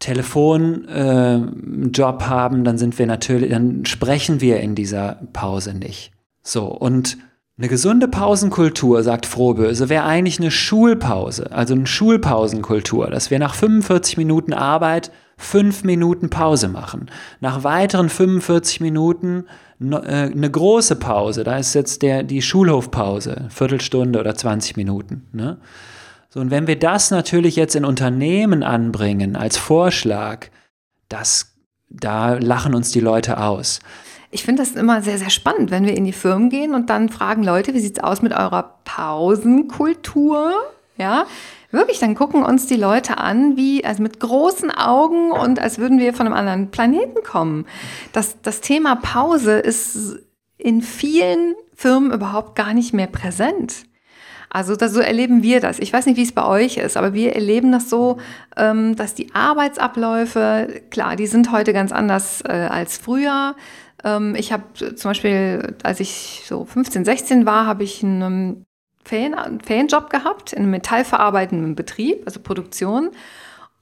[0.00, 6.12] Telefonjob äh, haben, dann sind wir natürlich, dann sprechen wir in dieser Pause nicht.
[6.42, 7.16] So, und
[7.58, 13.54] eine gesunde Pausenkultur, sagt Frohböse, wäre eigentlich eine Schulpause, also eine Schulpausenkultur, dass wir nach
[13.54, 17.10] 45 Minuten Arbeit fünf Minuten Pause machen.
[17.40, 19.46] Nach weiteren 45 Minuten
[19.80, 25.26] äh, eine große Pause, da ist jetzt der, die Schulhofpause, Viertelstunde oder 20 Minuten.
[25.32, 25.58] Ne?
[26.30, 30.46] So, und wenn wir das natürlich jetzt in Unternehmen anbringen als Vorschlag,
[31.08, 31.56] das,
[31.88, 33.80] da lachen uns die Leute aus.
[34.30, 37.08] Ich finde das immer sehr, sehr spannend, wenn wir in die Firmen gehen und dann
[37.08, 40.52] fragen Leute, wie sieht es aus mit eurer Pausenkultur?
[40.98, 41.26] Ja,
[41.70, 45.98] wirklich, dann gucken uns die Leute an, wie, also mit großen Augen und als würden
[45.98, 47.66] wir von einem anderen Planeten kommen.
[48.12, 50.18] Das, das Thema Pause ist
[50.58, 53.84] in vielen Firmen überhaupt gar nicht mehr präsent.
[54.50, 55.78] Also das, so erleben wir das.
[55.78, 58.18] Ich weiß nicht, wie es bei euch ist, aber wir erleben das so,
[58.56, 63.54] ähm, dass die Arbeitsabläufe, klar, die sind heute ganz anders äh, als früher.
[64.04, 68.64] Ähm, ich habe zum Beispiel, als ich so 15, 16 war, habe ich einen
[69.04, 73.10] Ferien, Ferienjob gehabt in einem metallverarbeitenden Betrieb, also Produktion.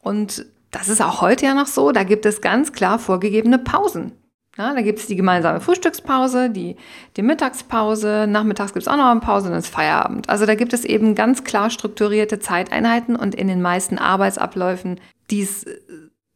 [0.00, 1.92] Und das ist auch heute ja noch so.
[1.92, 4.12] Da gibt es ganz klar vorgegebene Pausen.
[4.56, 6.76] Ja, da gibt es die gemeinsame Frühstückspause, die,
[7.16, 10.30] die Mittagspause, nachmittags gibt es auch noch eine Pause, dann ist Feierabend.
[10.30, 14.98] Also da gibt es eben ganz klar strukturierte Zeiteinheiten und in den meisten Arbeitsabläufen,
[15.30, 15.66] die es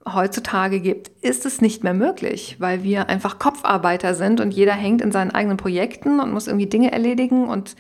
[0.07, 5.03] heutzutage gibt, ist es nicht mehr möglich, weil wir einfach Kopfarbeiter sind und jeder hängt
[5.03, 7.77] in seinen eigenen Projekten und muss irgendwie Dinge erledigen und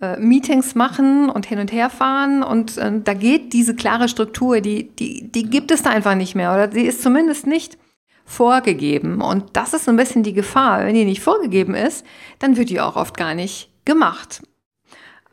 [0.00, 4.60] äh, Meetings machen und hin und her fahren und äh, da geht diese klare Struktur,
[4.60, 7.76] die, die, die gibt es da einfach nicht mehr oder sie ist zumindest nicht
[8.24, 10.84] vorgegeben und das ist so ein bisschen die Gefahr.
[10.84, 12.04] Wenn die nicht vorgegeben ist,
[12.38, 14.42] dann wird die auch oft gar nicht gemacht.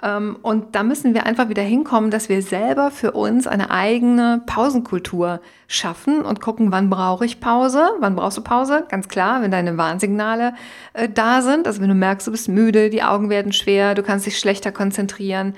[0.04, 4.42] Ähm, und da müssen wir einfach wieder hinkommen, dass wir selber für uns eine eigene
[4.46, 8.86] Pausenkultur schaffen und gucken, wann brauche ich Pause, wann brauchst du Pause?
[8.90, 10.54] Ganz klar, wenn deine Warnsignale
[10.94, 14.04] äh, da sind, also wenn du merkst, du bist müde, die Augen werden schwer, du
[14.04, 15.56] kannst dich schlechter konzentrieren,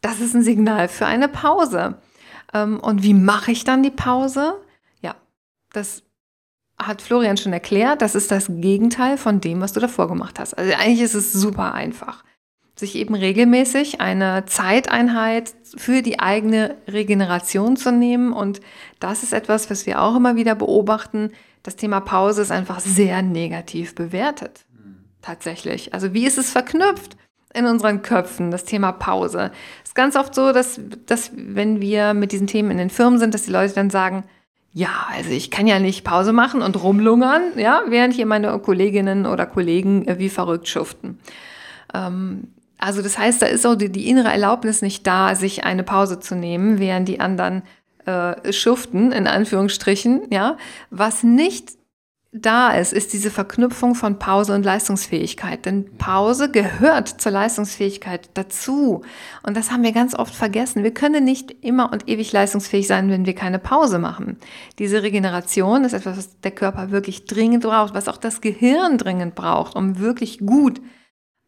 [0.00, 1.96] das ist ein Signal für eine Pause.
[2.54, 4.54] Ähm, und wie mache ich dann die Pause?
[5.00, 5.16] Ja,
[5.72, 6.04] das
[6.78, 10.54] hat Florian schon erklärt, das ist das Gegenteil von dem, was du davor gemacht hast.
[10.54, 12.22] Also eigentlich ist es super einfach
[12.74, 18.32] sich eben regelmäßig eine Zeiteinheit für die eigene Regeneration zu nehmen.
[18.32, 18.60] Und
[18.98, 21.30] das ist etwas, was wir auch immer wieder beobachten.
[21.62, 24.64] Das Thema Pause ist einfach sehr negativ bewertet.
[25.20, 25.94] Tatsächlich.
[25.94, 27.16] Also wie ist es verknüpft?
[27.54, 29.50] in unseren Köpfen, das Thema Pause.
[29.82, 33.18] Es ist ganz oft so, dass, dass wenn wir mit diesen Themen in den Firmen
[33.18, 34.24] sind, dass die Leute dann sagen,
[34.72, 39.26] ja, also ich kann ja nicht Pause machen und rumlungern, ja, während hier meine Kolleginnen
[39.26, 41.18] oder Kollegen wie verrückt schuften.
[41.92, 42.48] Ähm,
[42.82, 46.18] Also das heißt, da ist auch die, die innere Erlaubnis nicht da, sich eine Pause
[46.18, 47.62] zu nehmen, während die anderen
[48.06, 50.56] äh, schuften, in Anführungsstrichen, ja.
[50.90, 51.74] Was nicht
[52.32, 55.64] da ist, ist diese Verknüpfung von Pause und Leistungsfähigkeit.
[55.64, 59.02] Denn Pause gehört zur Leistungsfähigkeit dazu.
[59.44, 60.82] Und das haben wir ganz oft vergessen.
[60.82, 64.38] Wir können nicht immer und ewig leistungsfähig sein, wenn wir keine Pause machen.
[64.80, 69.36] Diese Regeneration ist etwas, was der Körper wirklich dringend braucht, was auch das Gehirn dringend
[69.36, 70.80] braucht, um wirklich gut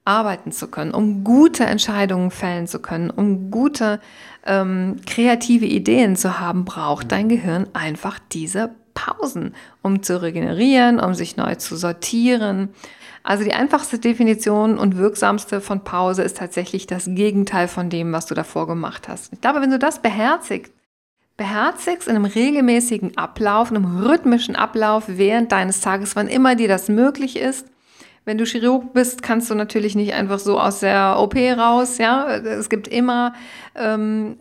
[0.04, 4.00] arbeiten zu können, um gute Entscheidungen fällen zu können, um gute
[4.44, 11.14] ähm, kreative Ideen zu haben, braucht dein Gehirn einfach diese Pausen, um zu regenerieren, um
[11.14, 12.68] sich neu zu sortieren.
[13.22, 18.26] Also die einfachste Definition und wirksamste von Pause ist tatsächlich das Gegenteil von dem, was
[18.26, 19.32] du davor gemacht hast.
[19.32, 20.72] Ich glaube, wenn du das beherzigst,
[21.38, 26.68] beherzigst in einem regelmäßigen Ablauf, in einem rhythmischen Ablauf während deines Tages, wann immer dir
[26.68, 27.66] das möglich ist,
[28.24, 31.98] wenn du Chirurg bist, kannst du natürlich nicht einfach so aus der OP raus.
[31.98, 33.34] Ja, es gibt immer,
[33.74, 34.38] ähm,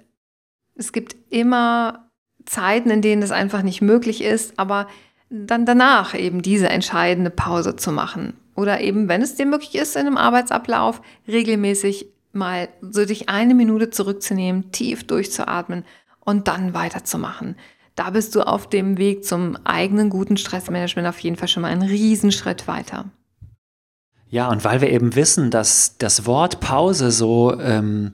[0.76, 2.10] es gibt immer
[2.46, 4.88] Zeiten, in denen es einfach nicht möglich ist, aber
[5.30, 8.34] dann danach eben diese entscheidende Pause zu machen.
[8.56, 13.56] Oder eben, wenn es dir möglich ist, in einem Arbeitsablauf regelmäßig mal so dich eine
[13.56, 15.86] Minute zurückzunehmen, tief durchzuatmen
[16.20, 17.56] und dann weiterzumachen.
[17.96, 21.72] Da bist du auf dem Weg zum eigenen guten Stressmanagement auf jeden Fall schon mal
[21.72, 23.06] einen Riesenschritt weiter.
[24.34, 28.14] Ja, und weil wir eben wissen, dass das Wort Pause so, ähm,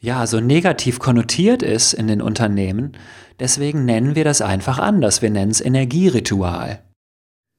[0.00, 2.96] ja, so negativ konnotiert ist in den Unternehmen,
[3.38, 5.22] deswegen nennen wir das einfach anders.
[5.22, 6.82] Wir nennen es Energieritual.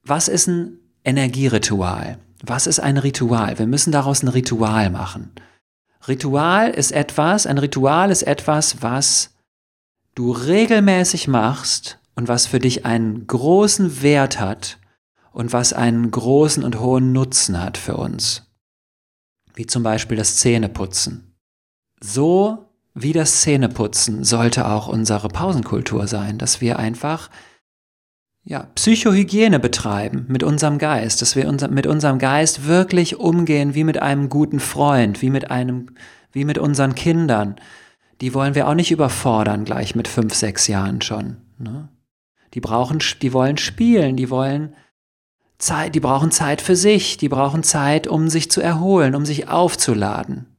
[0.02, 2.18] Was ist ein Energieritual?
[2.44, 3.58] Was ist ein Ritual?
[3.58, 5.32] Wir müssen daraus ein Ritual machen.
[6.06, 9.34] Ritual ist etwas, ein Ritual ist etwas, was
[10.14, 14.76] du regelmäßig machst und was für dich einen großen Wert hat
[15.36, 18.50] und was einen großen und hohen Nutzen hat für uns.
[19.52, 21.36] Wie zum Beispiel das Zähneputzen.
[22.02, 27.28] So wie das Zähneputzen sollte auch unsere Pausenkultur sein, dass wir einfach
[28.44, 33.84] ja, Psychohygiene betreiben mit unserem Geist, dass wir unser, mit unserem Geist wirklich umgehen wie
[33.84, 35.90] mit einem guten Freund, wie mit einem,
[36.32, 37.56] wie mit unseren Kindern.
[38.22, 41.36] Die wollen wir auch nicht überfordern gleich mit fünf, sechs Jahren schon.
[41.58, 41.90] Ne?
[42.54, 44.74] Die brauchen, die wollen spielen, die wollen
[45.58, 49.48] Zeit, die brauchen Zeit für sich, die brauchen Zeit, um sich zu erholen, um sich
[49.48, 50.56] aufzuladen.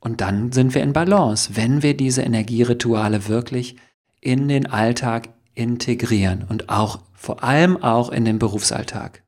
[0.00, 3.76] Und dann sind wir in Balance, wenn wir diese Energierituale wirklich
[4.20, 9.22] in den Alltag integrieren und auch vor allem auch in den Berufsalltag.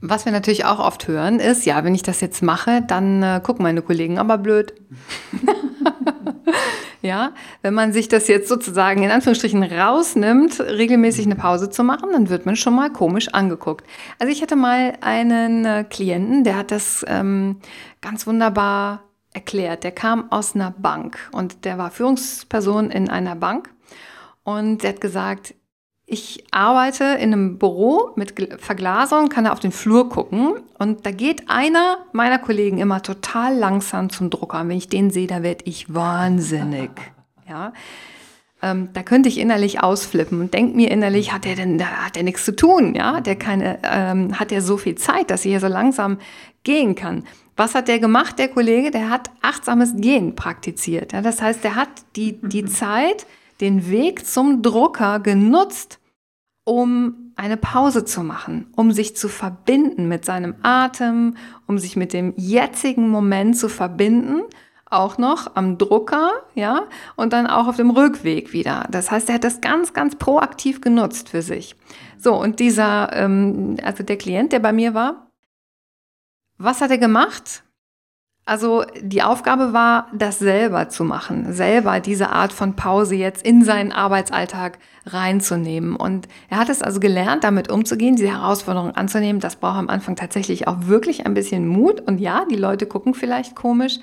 [0.00, 3.40] Was wir natürlich auch oft hören, ist, ja, wenn ich das jetzt mache, dann äh,
[3.42, 4.74] gucken meine Kollegen aber blöd.
[7.04, 12.08] Ja, wenn man sich das jetzt sozusagen in Anführungsstrichen rausnimmt, regelmäßig eine Pause zu machen,
[12.12, 13.86] dann wird man schon mal komisch angeguckt.
[14.18, 17.56] Also ich hatte mal einen äh, Klienten, der hat das ähm,
[18.00, 19.02] ganz wunderbar
[19.34, 19.84] erklärt.
[19.84, 23.68] Der kam aus einer Bank und der war Führungsperson in einer Bank
[24.42, 25.54] und der hat gesagt,
[26.06, 31.10] ich arbeite in einem Büro mit Verglasung, kann da auf den Flur gucken und da
[31.10, 34.60] geht einer meiner Kollegen immer total langsam zum Drucker.
[34.60, 36.90] Und wenn ich den sehe, da werde ich wahnsinnig.
[37.46, 37.74] Ja.
[38.62, 42.16] Ähm, da könnte ich innerlich ausflippen und denke mir innerlich, hat der denn, da hat
[42.16, 43.20] der nichts zu tun, ja?
[43.20, 46.16] Der keine, ähm, hat der so viel Zeit, dass ich hier so langsam
[46.62, 47.24] gehen kann.
[47.54, 48.90] Was hat der gemacht, der Kollege?
[48.90, 51.12] Der hat achtsames Gehen praktiziert.
[51.12, 51.20] Ja?
[51.20, 53.26] Das heißt, der hat die, die Zeit,
[53.60, 56.00] den Weg zum Drucker genutzt,
[56.64, 61.36] um eine Pause zu machen, um sich zu verbinden mit seinem Atem,
[61.66, 64.42] um sich mit dem jetzigen Moment zu verbinden,
[64.86, 66.84] auch noch am Drucker, ja,
[67.16, 68.86] und dann auch auf dem Rückweg wieder.
[68.90, 71.74] Das heißt, er hat das ganz, ganz proaktiv genutzt für sich.
[72.18, 75.30] So, und dieser, ähm, also der Klient, der bei mir war,
[76.58, 77.64] was hat er gemacht?
[78.46, 83.64] Also die Aufgabe war, das selber zu machen, selber diese Art von Pause jetzt in
[83.64, 85.96] seinen Arbeitsalltag reinzunehmen.
[85.96, 89.40] Und er hat es also gelernt, damit umzugehen, diese Herausforderung anzunehmen.
[89.40, 92.02] Das braucht am Anfang tatsächlich auch wirklich ein bisschen Mut.
[92.02, 93.98] Und ja, die Leute gucken vielleicht komisch.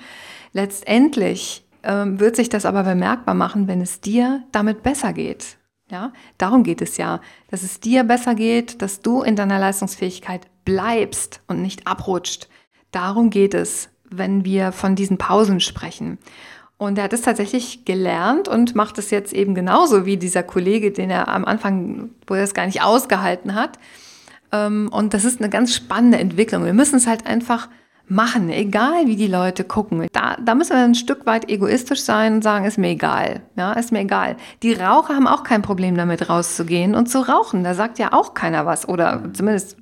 [0.52, 5.56] Letztendlich ähm, wird sich das aber bemerkbar machen, wenn es dir damit besser geht.
[5.88, 10.46] Ja, darum geht es ja, dass es dir besser geht, dass du in deiner Leistungsfähigkeit
[10.64, 12.48] bleibst und nicht abrutscht.
[12.92, 16.18] Darum geht es wenn wir von diesen Pausen sprechen.
[16.78, 20.90] Und er hat es tatsächlich gelernt und macht es jetzt eben genauso wie dieser Kollege,
[20.90, 23.78] den er am Anfang, wo er es gar nicht ausgehalten hat.
[24.50, 26.64] Ähm, und das ist eine ganz spannende Entwicklung.
[26.64, 27.68] Wir müssen es halt einfach
[28.08, 30.06] machen, egal wie die Leute gucken.
[30.12, 33.42] Da, da müssen wir ein Stück weit egoistisch sein und sagen, ist mir egal.
[33.56, 34.36] Ja, ist mir egal.
[34.62, 37.64] Die Raucher haben auch kein Problem damit rauszugehen und zu rauchen.
[37.64, 38.88] Da sagt ja auch keiner was.
[38.88, 39.76] Oder zumindest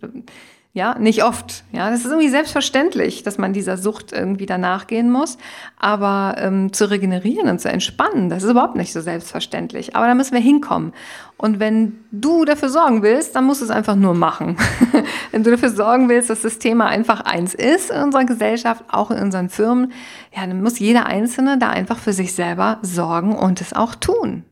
[0.73, 1.65] Ja, nicht oft.
[1.73, 5.37] Ja, das ist irgendwie selbstverständlich, dass man dieser Sucht irgendwie danach gehen muss.
[5.77, 9.97] Aber ähm, zu regenerieren und zu entspannen, das ist überhaupt nicht so selbstverständlich.
[9.97, 10.93] Aber da müssen wir hinkommen.
[11.37, 14.59] Und wenn du dafür sorgen willst, dann musst du es einfach nur machen.
[15.33, 19.11] wenn du dafür sorgen willst, dass das Thema einfach eins ist in unserer Gesellschaft, auch
[19.11, 19.93] in unseren Firmen,
[20.37, 24.45] ja, dann muss jeder Einzelne da einfach für sich selber sorgen und es auch tun.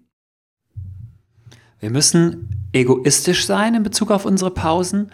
[1.78, 5.12] Wir müssen egoistisch sein in Bezug auf unsere Pausen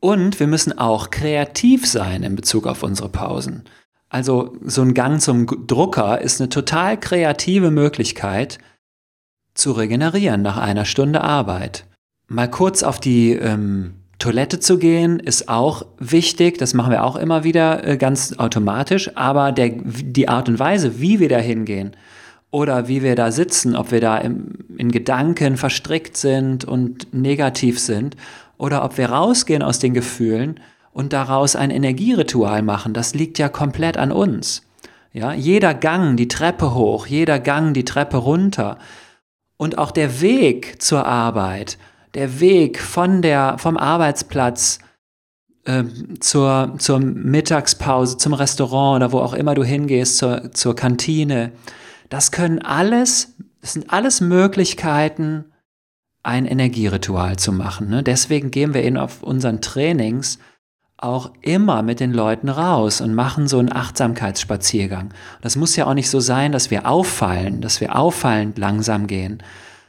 [0.00, 3.64] und wir müssen auch kreativ sein in Bezug auf unsere Pausen.
[4.08, 8.58] Also so ein Gang zum Drucker ist eine total kreative Möglichkeit
[9.54, 11.86] zu regenerieren nach einer Stunde Arbeit.
[12.26, 17.16] Mal kurz auf die ähm, Toilette zu gehen ist auch wichtig, das machen wir auch
[17.16, 21.96] immer wieder äh, ganz automatisch, aber der, die Art und Weise, wie wir da hingehen
[22.50, 27.78] oder wie wir da sitzen, ob wir da im, in Gedanken verstrickt sind und negativ
[27.78, 28.16] sind
[28.60, 30.60] oder ob wir rausgehen aus den Gefühlen
[30.92, 34.62] und daraus ein Energieritual machen, das liegt ja komplett an uns.
[35.12, 38.78] Ja, jeder Gang die Treppe hoch, jeder Gang die Treppe runter
[39.56, 41.78] und auch der Weg zur Arbeit,
[42.14, 44.78] der Weg von der, vom Arbeitsplatz
[45.64, 45.84] äh,
[46.20, 51.52] zur, zur Mittagspause, zum Restaurant oder wo auch immer du hingehst, zur, zur Kantine,
[52.10, 55.46] das können alles, das sind alles Möglichkeiten,
[56.22, 57.88] ein Energieritual zu machen.
[57.88, 58.02] Ne?
[58.02, 60.38] Deswegen gehen wir in auf unseren Trainings
[60.96, 65.14] auch immer mit den Leuten raus und machen so einen Achtsamkeitsspaziergang.
[65.40, 69.42] Das muss ja auch nicht so sein, dass wir auffallen, dass wir auffallend langsam gehen,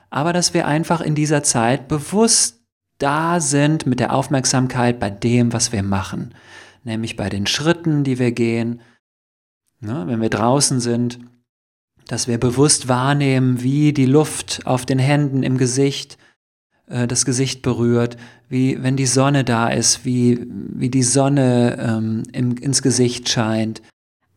[0.10, 2.62] aber dass wir einfach in dieser Zeit bewusst
[2.98, 6.34] da sind mit der Aufmerksamkeit bei dem, was wir machen,
[6.84, 8.82] nämlich bei den Schritten, die wir gehen.
[9.80, 10.04] Ne?
[10.06, 11.20] Wenn wir draußen sind,
[12.07, 16.17] dass wir bewusst wahrnehmen, wie die Luft auf den Händen im Gesicht
[16.87, 18.17] äh, das Gesicht berührt,
[18.49, 23.81] wie wenn die Sonne da ist, wie, wie die Sonne ähm, im, ins Gesicht scheint.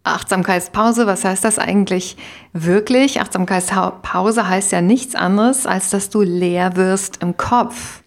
[0.05, 2.17] Achtsamkeitspause, was heißt das eigentlich
[2.53, 3.21] wirklich?
[3.21, 8.03] Achtsamkeitspause heißt ja nichts anderes, als dass du leer wirst im Kopf.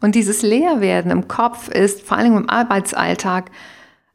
[0.00, 3.50] Und dieses Leerwerden im Kopf ist vor allem im Arbeitsalltag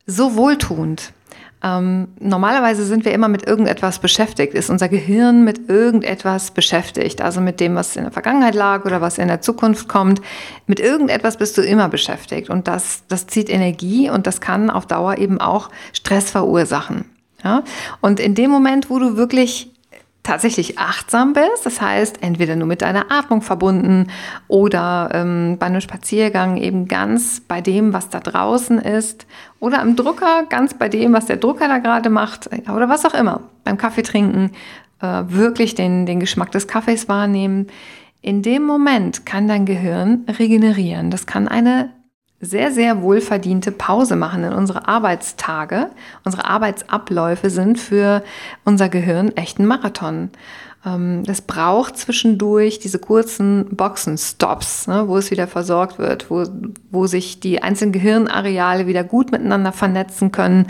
[0.06, 1.14] so wohltuend.
[1.62, 7.42] Ähm, normalerweise sind wir immer mit irgendetwas beschäftigt, ist unser Gehirn mit irgendetwas beschäftigt, also
[7.42, 10.22] mit dem, was in der Vergangenheit lag oder was in der Zukunft kommt.
[10.68, 14.86] Mit irgendetwas bist du immer beschäftigt und das, das zieht Energie und das kann auf
[14.86, 17.06] Dauer eben auch Stress verursachen.
[17.44, 17.64] Ja?
[18.00, 19.72] Und in dem Moment, wo du wirklich
[20.24, 24.08] tatsächlich achtsam bist, das heißt entweder nur mit deiner Atmung verbunden
[24.48, 29.26] oder ähm, bei einem Spaziergang eben ganz bei dem, was da draußen ist
[29.60, 33.14] oder am Drucker ganz bei dem, was der Drucker da gerade macht oder was auch
[33.14, 34.52] immer, beim Kaffee trinken,
[35.02, 37.68] äh, wirklich den, den Geschmack des Kaffees wahrnehmen.
[38.22, 41.10] In dem Moment kann dein Gehirn regenerieren.
[41.10, 41.90] Das kann eine
[42.42, 45.90] sehr, sehr wohlverdiente Pause machen in unsere Arbeitstage.
[46.24, 48.24] Unsere Arbeitsabläufe sind für
[48.64, 50.30] unser Gehirn echt ein Marathon.
[50.86, 56.46] Ähm, das braucht zwischendurch diese kurzen Boxenstops, ne, wo es wieder versorgt wird, wo,
[56.92, 60.68] wo sich die einzelnen Gehirnareale wieder gut miteinander vernetzen können.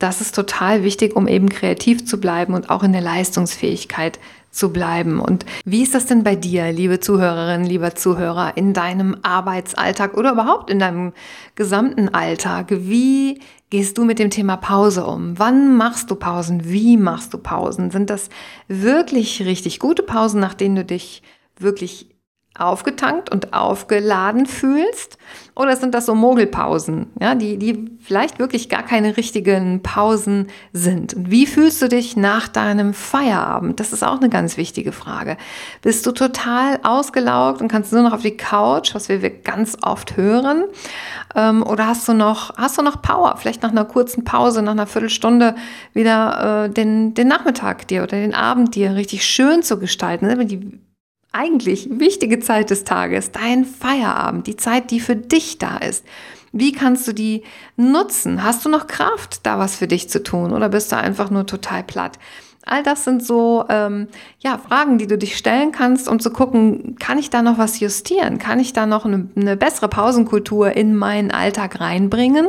[0.00, 4.18] Das ist total wichtig, um eben kreativ zu bleiben und auch in der Leistungsfähigkeit
[4.52, 5.18] zu bleiben.
[5.18, 10.32] Und wie ist das denn bei dir, liebe Zuhörerin, lieber Zuhörer, in deinem Arbeitsalltag oder
[10.32, 11.12] überhaupt in deinem
[11.54, 12.66] gesamten Alltag?
[12.70, 15.38] Wie gehst du mit dem Thema Pause um?
[15.38, 16.68] Wann machst du Pausen?
[16.70, 17.90] Wie machst du Pausen?
[17.90, 18.28] Sind das
[18.68, 21.22] wirklich richtig gute Pausen, nach denen du dich
[21.58, 22.11] wirklich
[22.58, 25.18] aufgetankt und aufgeladen fühlst?
[25.54, 31.12] Oder sind das so Mogelpausen, ja, die, die vielleicht wirklich gar keine richtigen Pausen sind?
[31.12, 33.78] Und wie fühlst du dich nach deinem Feierabend?
[33.78, 35.36] Das ist auch eine ganz wichtige Frage.
[35.82, 40.16] Bist du total ausgelaugt und kannst nur noch auf die Couch, was wir ganz oft
[40.16, 40.64] hören?
[41.34, 43.36] Ähm, oder hast du noch, hast du noch Power?
[43.36, 45.54] Vielleicht nach einer kurzen Pause, nach einer Viertelstunde
[45.92, 50.46] wieder äh, den, den Nachmittag dir oder den Abend dir richtig schön zu gestalten.
[50.48, 50.80] Die
[51.32, 56.04] eigentlich wichtige Zeit des Tages, dein Feierabend, die Zeit, die für dich da ist.
[56.52, 57.42] Wie kannst du die
[57.76, 58.44] nutzen?
[58.44, 61.46] Hast du noch Kraft, da was für dich zu tun oder bist du einfach nur
[61.46, 62.18] total platt?
[62.64, 64.06] All das sind so ähm,
[64.38, 67.80] ja, Fragen, die du dich stellen kannst, um zu gucken, kann ich da noch was
[67.80, 68.38] justieren?
[68.38, 72.46] Kann ich da noch eine, eine bessere Pausenkultur in meinen Alltag reinbringen?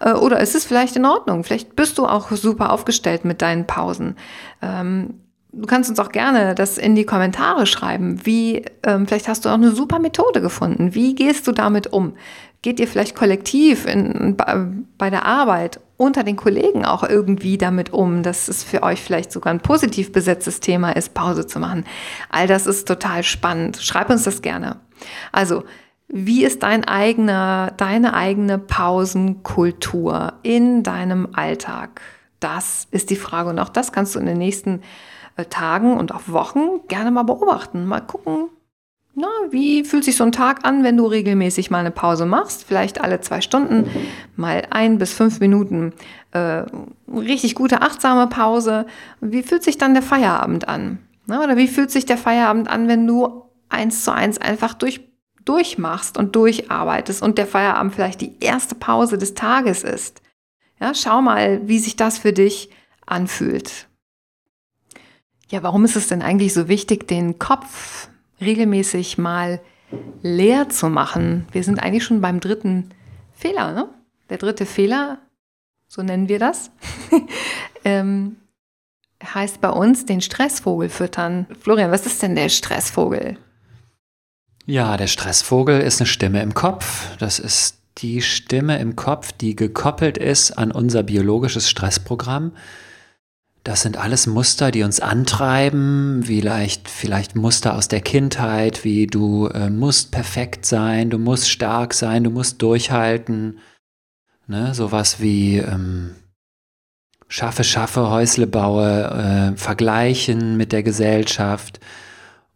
[0.00, 1.44] Äh, oder ist es vielleicht in Ordnung?
[1.44, 4.16] Vielleicht bist du auch super aufgestellt mit deinen Pausen.
[4.60, 5.20] Ähm,
[5.56, 8.24] Du kannst uns auch gerne das in die Kommentare schreiben.
[8.24, 10.94] Wie, ähm, vielleicht hast du auch eine super Methode gefunden.
[10.94, 12.14] Wie gehst du damit um?
[12.62, 14.36] Geht ihr vielleicht kollektiv in,
[14.98, 19.30] bei der Arbeit unter den Kollegen auch irgendwie damit um, dass es für euch vielleicht
[19.30, 21.84] sogar ein positiv besetztes Thema ist, Pause zu machen?
[22.30, 23.76] All das ist total spannend.
[23.76, 24.76] Schreib uns das gerne.
[25.30, 25.64] Also,
[26.08, 32.02] Wie ist dein eigener, deine eigene Pausenkultur in deinem Alltag?
[32.40, 34.82] Das ist die Frage und auch das kannst du in den nächsten
[35.42, 37.86] Tagen und auch Wochen gerne mal beobachten.
[37.86, 38.48] Mal gucken,
[39.16, 42.64] na, wie fühlt sich so ein Tag an, wenn du regelmäßig mal eine Pause machst?
[42.64, 43.88] Vielleicht alle zwei Stunden,
[44.34, 45.92] mal ein bis fünf Minuten
[46.32, 46.64] äh,
[47.08, 48.86] richtig gute, achtsame Pause.
[49.20, 50.98] Wie fühlt sich dann der Feierabend an?
[51.26, 55.00] Na, oder wie fühlt sich der Feierabend an, wenn du eins zu eins einfach durch,
[55.44, 60.22] durchmachst und durcharbeitest und der Feierabend vielleicht die erste Pause des Tages ist?
[60.80, 62.68] Ja, schau mal, wie sich das für dich
[63.06, 63.86] anfühlt.
[65.50, 68.08] Ja, warum ist es denn eigentlich so wichtig, den Kopf
[68.40, 69.60] regelmäßig mal
[70.22, 71.46] leer zu machen.
[71.52, 72.90] Wir sind eigentlich schon beim dritten
[73.34, 73.72] Fehler.
[73.72, 73.88] Ne?
[74.30, 75.18] Der dritte Fehler,
[75.88, 76.70] so nennen wir das,
[77.84, 78.36] ähm,
[79.22, 81.46] heißt bei uns den Stressvogel füttern.
[81.60, 83.38] Florian, was ist denn der Stressvogel?
[84.66, 87.16] Ja, der Stressvogel ist eine Stimme im Kopf.
[87.18, 92.52] Das ist die Stimme im Kopf, die gekoppelt ist an unser biologisches Stressprogramm.
[93.64, 99.46] Das sind alles Muster, die uns antreiben, vielleicht, vielleicht Muster aus der Kindheit, wie du
[99.46, 103.58] äh, musst perfekt sein, du musst stark sein, du musst durchhalten.
[104.46, 104.74] Ne?
[104.74, 106.14] Sowas wie ähm,
[107.26, 111.80] schaffe, schaffe, Häusle baue, äh, vergleichen mit der Gesellschaft.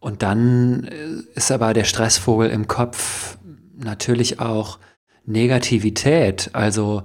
[0.01, 3.39] Und dann äh, ist aber der Stressvogel im Kopf
[3.79, 4.79] natürlich auch
[5.25, 7.05] Negativität, also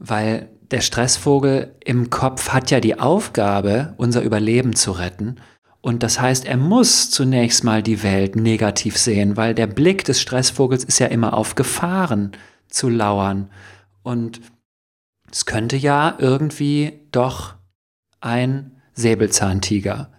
[0.00, 5.36] weil der Stressvogel im Kopf hat ja die Aufgabe, unser Überleben zu retten.
[5.80, 10.20] Und das heißt, er muss zunächst mal die Welt negativ sehen, weil der Blick des
[10.20, 12.32] Stressvogels ist ja immer auf Gefahren
[12.68, 13.50] zu lauern.
[14.02, 14.40] Und
[15.30, 17.54] es könnte ja irgendwie doch
[18.20, 20.12] ein Säbelzahntiger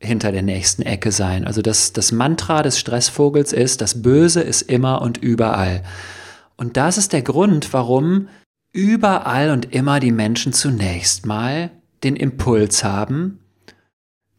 [0.00, 1.44] hinter der nächsten Ecke sein.
[1.44, 5.82] Also das, das Mantra des Stressvogels ist, das Böse ist immer und überall.
[6.56, 8.28] Und das ist der Grund, warum
[8.78, 11.70] überall und immer die Menschen zunächst mal
[12.04, 13.40] den Impuls haben,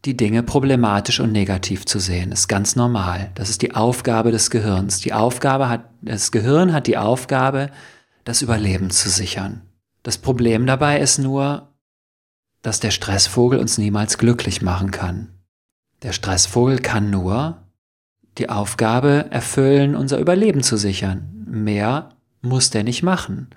[0.06, 2.30] die Dinge problematisch und negativ zu sehen.
[2.30, 3.30] Das ist ganz normal.
[3.34, 5.00] Das ist die Aufgabe des Gehirns.
[5.00, 7.70] Die Aufgabe hat, das Gehirn hat die Aufgabe,
[8.24, 9.60] das Überleben zu sichern.
[10.02, 11.68] Das Problem dabei ist nur,
[12.62, 15.28] dass der Stressvogel uns niemals glücklich machen kann.
[16.02, 17.62] Der Stressvogel kann nur
[18.38, 21.44] die Aufgabe erfüllen, unser Überleben zu sichern.
[21.46, 22.08] Mehr
[22.40, 23.50] muss der nicht machen.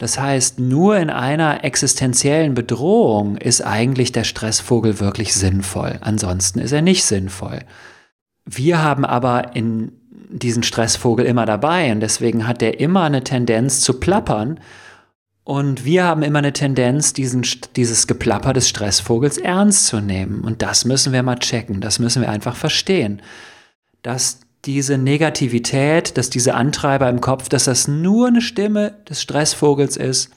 [0.00, 5.98] Das heißt, nur in einer existenziellen Bedrohung ist eigentlich der Stressvogel wirklich sinnvoll.
[6.00, 7.58] Ansonsten ist er nicht sinnvoll.
[8.46, 9.92] Wir haben aber in
[10.30, 14.58] diesen Stressvogel immer dabei und deswegen hat er immer eine Tendenz zu plappern.
[15.44, 17.44] Und wir haben immer eine Tendenz, diesen,
[17.76, 20.40] dieses Geplapper des Stressvogels ernst zu nehmen.
[20.40, 21.82] Und das müssen wir mal checken.
[21.82, 23.20] Das müssen wir einfach verstehen.
[24.00, 24.40] Dass
[24.72, 30.30] diese Negativität, dass diese Antreiber im Kopf, dass das nur eine Stimme des Stressvogels ist,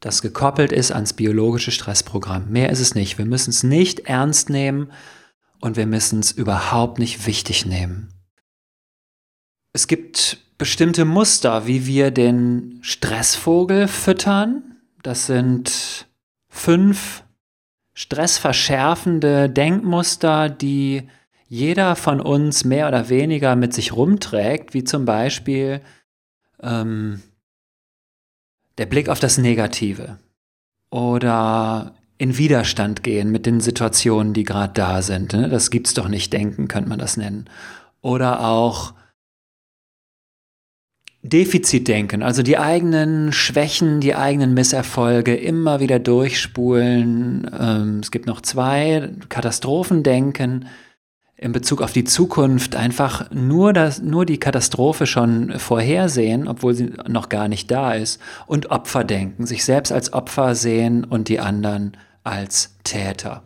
[0.00, 2.50] das gekoppelt ist ans biologische Stressprogramm.
[2.50, 3.18] Mehr ist es nicht.
[3.18, 4.90] Wir müssen es nicht ernst nehmen
[5.60, 8.12] und wir müssen es überhaupt nicht wichtig nehmen.
[9.72, 14.76] Es gibt bestimmte Muster, wie wir den Stressvogel füttern.
[15.02, 16.06] Das sind
[16.48, 17.22] fünf
[17.94, 21.08] stressverschärfende Denkmuster, die
[21.52, 25.82] jeder von uns mehr oder weniger mit sich rumträgt, wie zum Beispiel
[26.62, 27.20] ähm,
[28.78, 30.18] der Blick auf das Negative
[30.88, 35.34] oder in Widerstand gehen mit den Situationen, die gerade da sind.
[35.34, 35.50] Ne?
[35.50, 37.50] Das gibt's doch nicht denken, könnte man das nennen.
[38.00, 38.94] Oder auch
[41.20, 47.46] Defizitdenken, also die eigenen Schwächen, die eigenen Misserfolge immer wieder durchspulen.
[47.60, 50.66] Ähm, es gibt noch zwei, Katastrophendenken
[51.42, 56.92] in Bezug auf die Zukunft einfach nur, das, nur die Katastrophe schon vorhersehen, obwohl sie
[57.08, 61.40] noch gar nicht da ist, und Opfer denken, sich selbst als Opfer sehen und die
[61.40, 63.42] anderen als Täter.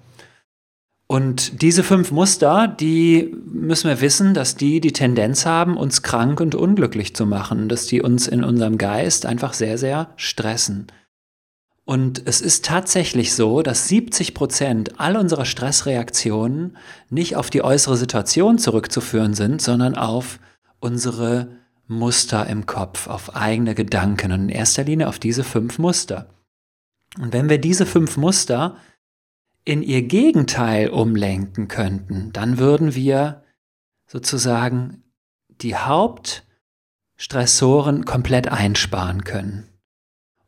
[1.08, 6.40] Und diese fünf Muster, die müssen wir wissen, dass die die Tendenz haben, uns krank
[6.40, 10.88] und unglücklich zu machen, dass die uns in unserem Geist einfach sehr, sehr stressen.
[11.86, 16.76] Und es ist tatsächlich so, dass 70 Prozent all unserer Stressreaktionen
[17.10, 20.40] nicht auf die äußere Situation zurückzuführen sind, sondern auf
[20.80, 26.34] unsere Muster im Kopf, auf eigene Gedanken und in erster Linie auf diese fünf Muster.
[27.20, 28.78] Und wenn wir diese fünf Muster
[29.64, 33.44] in ihr Gegenteil umlenken könnten, dann würden wir
[34.08, 35.04] sozusagen
[35.60, 39.68] die Hauptstressoren komplett einsparen können.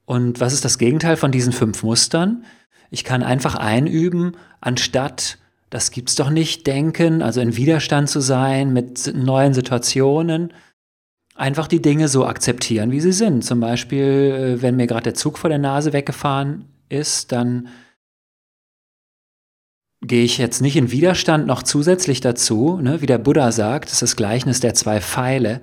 [0.09, 2.47] Und was ist das Gegenteil von diesen fünf Mustern?
[2.89, 5.37] Ich kann einfach einüben, anstatt
[5.69, 10.55] das gibt's doch nicht, denken, also in Widerstand zu sein mit neuen Situationen.
[11.35, 13.45] Einfach die Dinge so akzeptieren, wie sie sind.
[13.45, 17.69] Zum Beispiel, äh, wenn mir gerade der Zug vor der Nase weggefahren ist, dann
[20.01, 23.03] gehe ich jetzt nicht in Widerstand noch zusätzlich dazu, ne?
[23.03, 25.61] wie der Buddha sagt, das ist das Gleichnis der zwei Pfeile.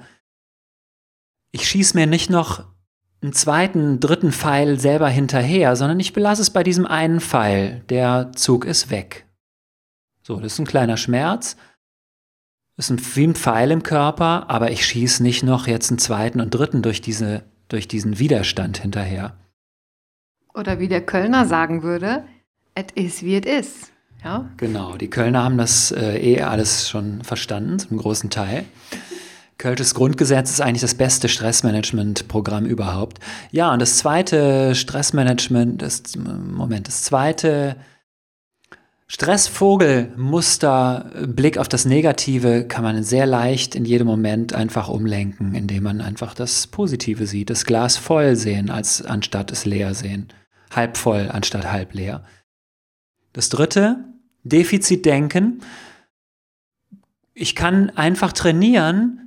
[1.52, 2.75] Ich schieße mir nicht noch
[3.22, 7.84] einen zweiten, dritten Pfeil selber hinterher, sondern ich belasse es bei diesem einen Pfeil.
[7.90, 9.26] Der Zug ist weg.
[10.22, 11.58] So, das ist ein kleiner Schmerz.
[12.78, 16.42] Das ist wie ein Pfeil im Körper, aber ich schieße nicht noch jetzt einen zweiten
[16.42, 19.38] und dritten durch, diese, durch diesen Widerstand hinterher.
[20.54, 22.26] Oder wie der Kölner sagen würde,
[22.74, 23.92] es ist wie es ist.
[24.24, 24.50] Ja?
[24.58, 28.66] Genau, die Kölner haben das äh, eh alles schon verstanden, zum großen Teil.
[29.58, 33.20] Kölsches Grundgesetz ist eigentlich das beste Stressmanagement-Programm überhaupt.
[33.52, 37.78] Ja, und das zweite Stressmanagement, ist, Moment, das zweite
[39.08, 45.84] Stressvogelmuster, Blick auf das Negative kann man sehr leicht in jedem Moment einfach umlenken, indem
[45.84, 50.28] man einfach das Positive sieht, das Glas voll sehen, als anstatt es leer sehen.
[50.72, 52.26] Halb voll anstatt halb leer.
[53.32, 54.04] Das dritte,
[54.44, 55.62] Defizitdenken.
[57.34, 59.25] Ich kann einfach trainieren,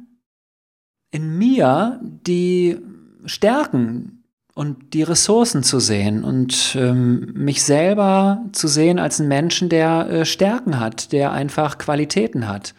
[1.11, 2.78] in mir die
[3.24, 4.18] Stärken,
[4.59, 10.11] und die Ressourcen zu sehen und ähm, mich selber zu sehen als einen Menschen, der
[10.11, 12.74] äh, Stärken hat, der einfach Qualitäten hat.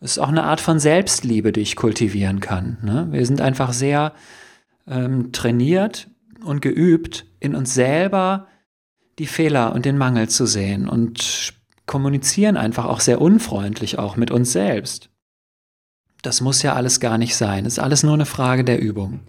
[0.00, 2.78] Das ist auch eine Art von Selbstliebe, die ich kultivieren kann.
[2.82, 3.06] Ne?
[3.12, 4.12] Wir sind einfach sehr
[4.88, 6.08] ähm, trainiert
[6.44, 8.48] und geübt, in uns selber
[9.20, 11.54] die Fehler und den Mangel zu sehen und
[11.86, 15.10] kommunizieren einfach auch sehr unfreundlich auch mit uns selbst.
[16.24, 17.66] Das muss ja alles gar nicht sein.
[17.66, 19.20] Es ist alles nur eine Frage der Übung.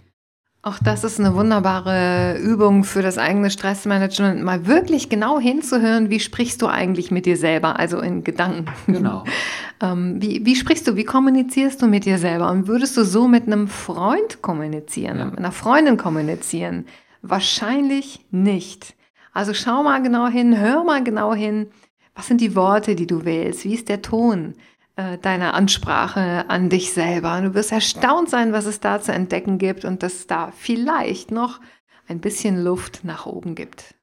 [0.62, 6.20] Auch das ist eine wunderbare Übung für das eigene Stressmanagement, mal wirklich genau hinzuhören, wie
[6.20, 8.66] sprichst du eigentlich mit dir selber, also in Gedanken.
[8.88, 9.26] Genau.
[9.82, 12.50] ähm, wie, wie, sprichst du, wie kommunizierst du mit dir selber?
[12.50, 15.26] Und würdest du so mit einem Freund kommunizieren, ja.
[15.26, 16.86] mit einer Freundin kommunizieren?
[17.22, 18.96] Wahrscheinlich nicht.
[19.34, 21.68] Also schau mal genau hin, hör mal genau hin.
[22.16, 23.66] Was sind die Worte, die du wählst?
[23.66, 24.56] Wie ist der Ton?
[24.98, 27.42] Äh, deiner Ansprache an dich selber.
[27.42, 31.60] Du wirst erstaunt sein, was es da zu entdecken gibt und dass da vielleicht noch
[32.08, 33.96] ein bisschen Luft nach oben gibt.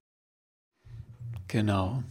[1.48, 2.02] Genau.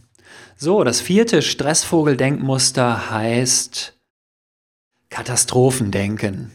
[0.56, 4.00] So, das vierte Stressvogeldenkmuster heißt
[5.10, 6.50] Katastrophendenken.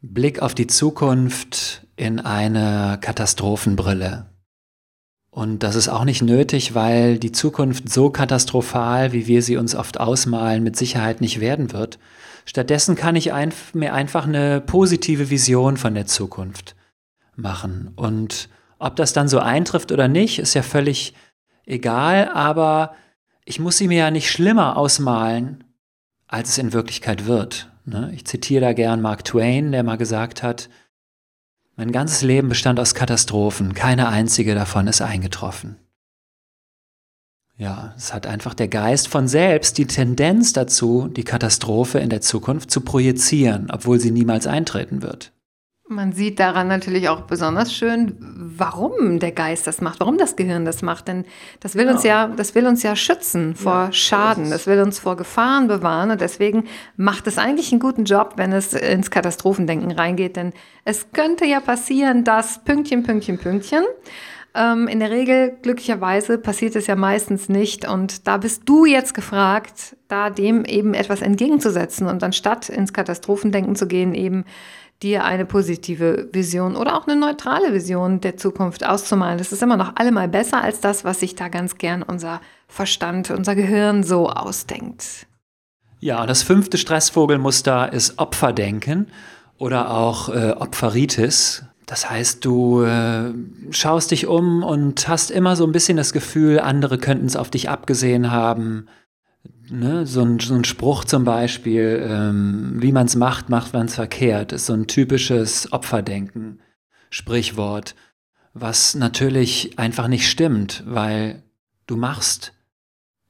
[0.00, 4.33] Blick auf die Zukunft in eine Katastrophenbrille.
[5.34, 9.74] Und das ist auch nicht nötig, weil die Zukunft so katastrophal, wie wir sie uns
[9.74, 11.98] oft ausmalen, mit Sicherheit nicht werden wird.
[12.44, 16.76] Stattdessen kann ich ein, mir einfach eine positive Vision von der Zukunft
[17.34, 17.90] machen.
[17.96, 21.14] Und ob das dann so eintrifft oder nicht, ist ja völlig
[21.66, 22.94] egal, aber
[23.44, 25.64] ich muss sie mir ja nicht schlimmer ausmalen,
[26.28, 27.72] als es in Wirklichkeit wird.
[27.86, 28.12] Ne?
[28.14, 30.68] Ich zitiere da gern Mark Twain, der mal gesagt hat,
[31.76, 35.76] mein ganzes Leben bestand aus Katastrophen, keine einzige davon ist eingetroffen.
[37.56, 42.20] Ja, es hat einfach der Geist von selbst die Tendenz dazu, die Katastrophe in der
[42.20, 45.32] Zukunft zu projizieren, obwohl sie niemals eintreten wird.
[45.86, 50.64] Man sieht daran natürlich auch besonders schön, warum der Geist das macht, warum das Gehirn
[50.64, 51.08] das macht.
[51.08, 51.26] Denn
[51.60, 54.98] das will uns ja, das will uns ja schützen vor ja, Schaden, das will uns
[54.98, 56.10] vor Gefahren bewahren.
[56.10, 56.64] Und deswegen
[56.96, 60.36] macht es eigentlich einen guten Job, wenn es ins Katastrophendenken reingeht.
[60.36, 60.54] Denn
[60.86, 63.84] es könnte ja passieren, dass Pünktchen, Pünktchen, Pünktchen.
[64.54, 67.86] Ähm, in der Regel, glücklicherweise, passiert es ja meistens nicht.
[67.86, 73.76] Und da bist du jetzt gefragt, da dem eben etwas entgegenzusetzen und anstatt ins Katastrophendenken
[73.76, 74.44] zu gehen, eben
[75.04, 79.38] dir eine positive Vision oder auch eine neutrale Vision der Zukunft auszumalen.
[79.38, 83.30] Das ist immer noch allemal besser als das, was sich da ganz gern unser Verstand,
[83.30, 85.26] unser Gehirn so ausdenkt.
[86.00, 89.06] Ja, das fünfte Stressvogelmuster ist Opferdenken
[89.58, 91.64] oder auch äh, Opferitis.
[91.86, 93.32] Das heißt, du äh,
[93.70, 97.50] schaust dich um und hast immer so ein bisschen das Gefühl, andere könnten es auf
[97.50, 98.86] dich abgesehen haben
[99.70, 103.86] Ne, so, ein, so ein Spruch zum Beispiel, ähm, wie man es macht, macht man
[103.86, 106.60] es verkehrt, ist so ein typisches Opferdenken,
[107.08, 107.94] Sprichwort,
[108.52, 111.42] was natürlich einfach nicht stimmt, weil
[111.86, 112.52] du machst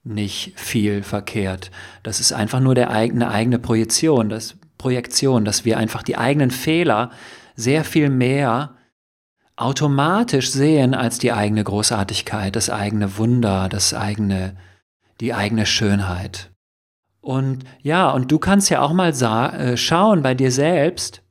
[0.02, 1.70] nicht viel verkehrt.
[2.02, 6.50] Das ist einfach nur der eigene, eigene Projektion, das Projektion, dass wir einfach die eigenen
[6.50, 7.10] Fehler
[7.54, 8.74] sehr viel mehr
[9.56, 14.56] automatisch sehen als die eigene Großartigkeit, das eigene Wunder, das eigene
[15.20, 16.50] die eigene Schönheit.
[17.20, 21.22] Und ja, und du kannst ja auch mal äh, schauen bei dir selbst,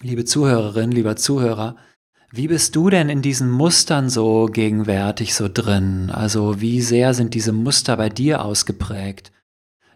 [0.00, 1.76] liebe Zuhörerin, lieber Zuhörer,
[2.36, 6.10] Wie bist du denn in diesen Mustern so gegenwärtig so drin?
[6.10, 9.30] Also wie sehr sind diese Muster bei dir ausgeprägt?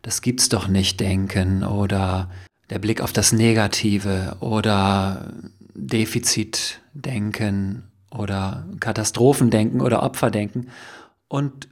[0.03, 2.31] Das gibt's doch nicht denken oder
[2.71, 5.33] der Blick auf das Negative oder
[5.75, 10.69] Defizitdenken oder Katastrophendenken oder Opferdenken.
[11.27, 11.67] Und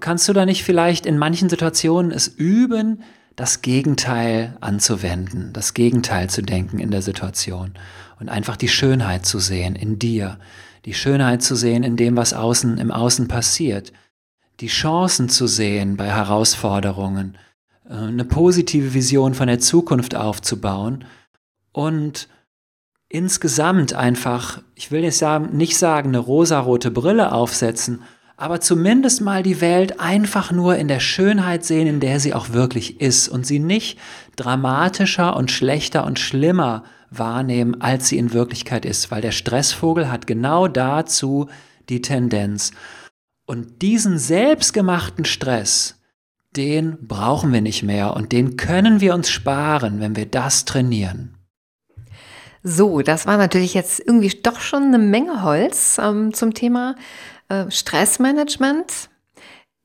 [0.00, 3.02] kannst du da nicht vielleicht in manchen Situationen es üben,
[3.36, 7.72] das Gegenteil anzuwenden, das Gegenteil zu denken in der Situation
[8.20, 10.38] und einfach die Schönheit zu sehen in dir,
[10.84, 13.92] die Schönheit zu sehen in dem, was außen im Außen passiert,
[14.60, 17.38] die Chancen zu sehen bei Herausforderungen,
[17.88, 21.04] äh, eine positive Vision von der Zukunft aufzubauen
[21.72, 22.28] und
[23.08, 28.02] insgesamt einfach, ich will jetzt sagen, nicht sagen, eine rosarote Brille aufsetzen,
[28.42, 32.48] aber zumindest mal die Welt einfach nur in der Schönheit sehen, in der sie auch
[32.48, 34.00] wirklich ist und sie nicht
[34.34, 40.26] dramatischer und schlechter und schlimmer wahrnehmen, als sie in Wirklichkeit ist, weil der Stressvogel hat
[40.26, 41.48] genau dazu
[41.88, 42.72] die Tendenz.
[43.46, 46.00] Und diesen selbstgemachten Stress,
[46.56, 51.36] den brauchen wir nicht mehr und den können wir uns sparen, wenn wir das trainieren.
[52.64, 56.96] So, das war natürlich jetzt irgendwie doch schon eine Menge Holz ähm, zum Thema
[57.52, 59.10] äh, Stressmanagement.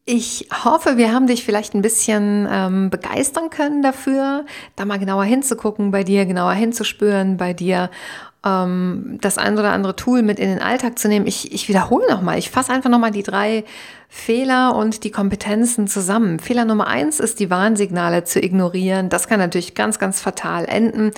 [0.05, 4.45] Ich hoffe, wir haben dich vielleicht ein bisschen ähm, begeistern können dafür,
[4.77, 7.89] da mal genauer hinzugucken bei dir, genauer hinzuspüren bei dir,
[8.45, 11.27] ähm, das ein oder andere Tool mit in den Alltag zu nehmen.
[11.27, 13.63] Ich, ich wiederhole nochmal, ich fasse einfach nochmal die drei
[14.09, 16.39] Fehler und die Kompetenzen zusammen.
[16.39, 19.09] Fehler Nummer eins ist, die Warnsignale zu ignorieren.
[19.09, 21.11] Das kann natürlich ganz, ganz fatal enden.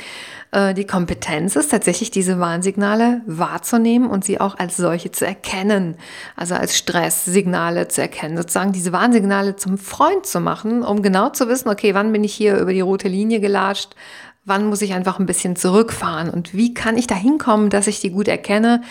[0.51, 5.97] Äh, die Kompetenz ist tatsächlich, diese Warnsignale wahrzunehmen und sie auch als solche zu erkennen.
[6.35, 8.37] Also als Stresssignale zu erkennen.
[8.37, 12.33] Sozusagen diese Warnsignale zum Freund zu machen, um genau zu wissen, okay, wann bin ich
[12.33, 13.95] hier über die rote Linie gelatscht?
[14.49, 16.27] Wann muss ich einfach ein bisschen zurückfahren?
[16.31, 18.81] Und wie kann ich da hinkommen, dass ich die gut erkenne?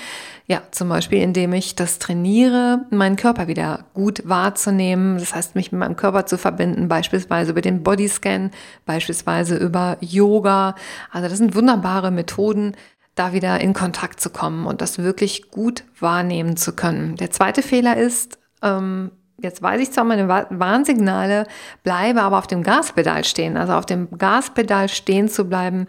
[0.47, 5.19] Ja, zum Beispiel, indem ich das trainiere, meinen Körper wieder gut wahrzunehmen.
[5.19, 8.53] Das heißt, mich mit meinem Körper zu verbinden, beispielsweise über den Bodyscan,
[8.87, 10.77] beispielsweise über Yoga.
[11.11, 12.77] Also das sind wunderbare Methoden,
[13.17, 17.17] da wieder in Kontakt zu kommen und das wirklich gut wahrnehmen zu können.
[17.17, 21.47] Der zweite Fehler ist, ähm, jetzt weiß ich zwar meine Warnsignale,
[21.83, 23.57] bleibe aber auf dem Gaspedal stehen.
[23.57, 25.87] Also auf dem Gaspedal stehen zu bleiben,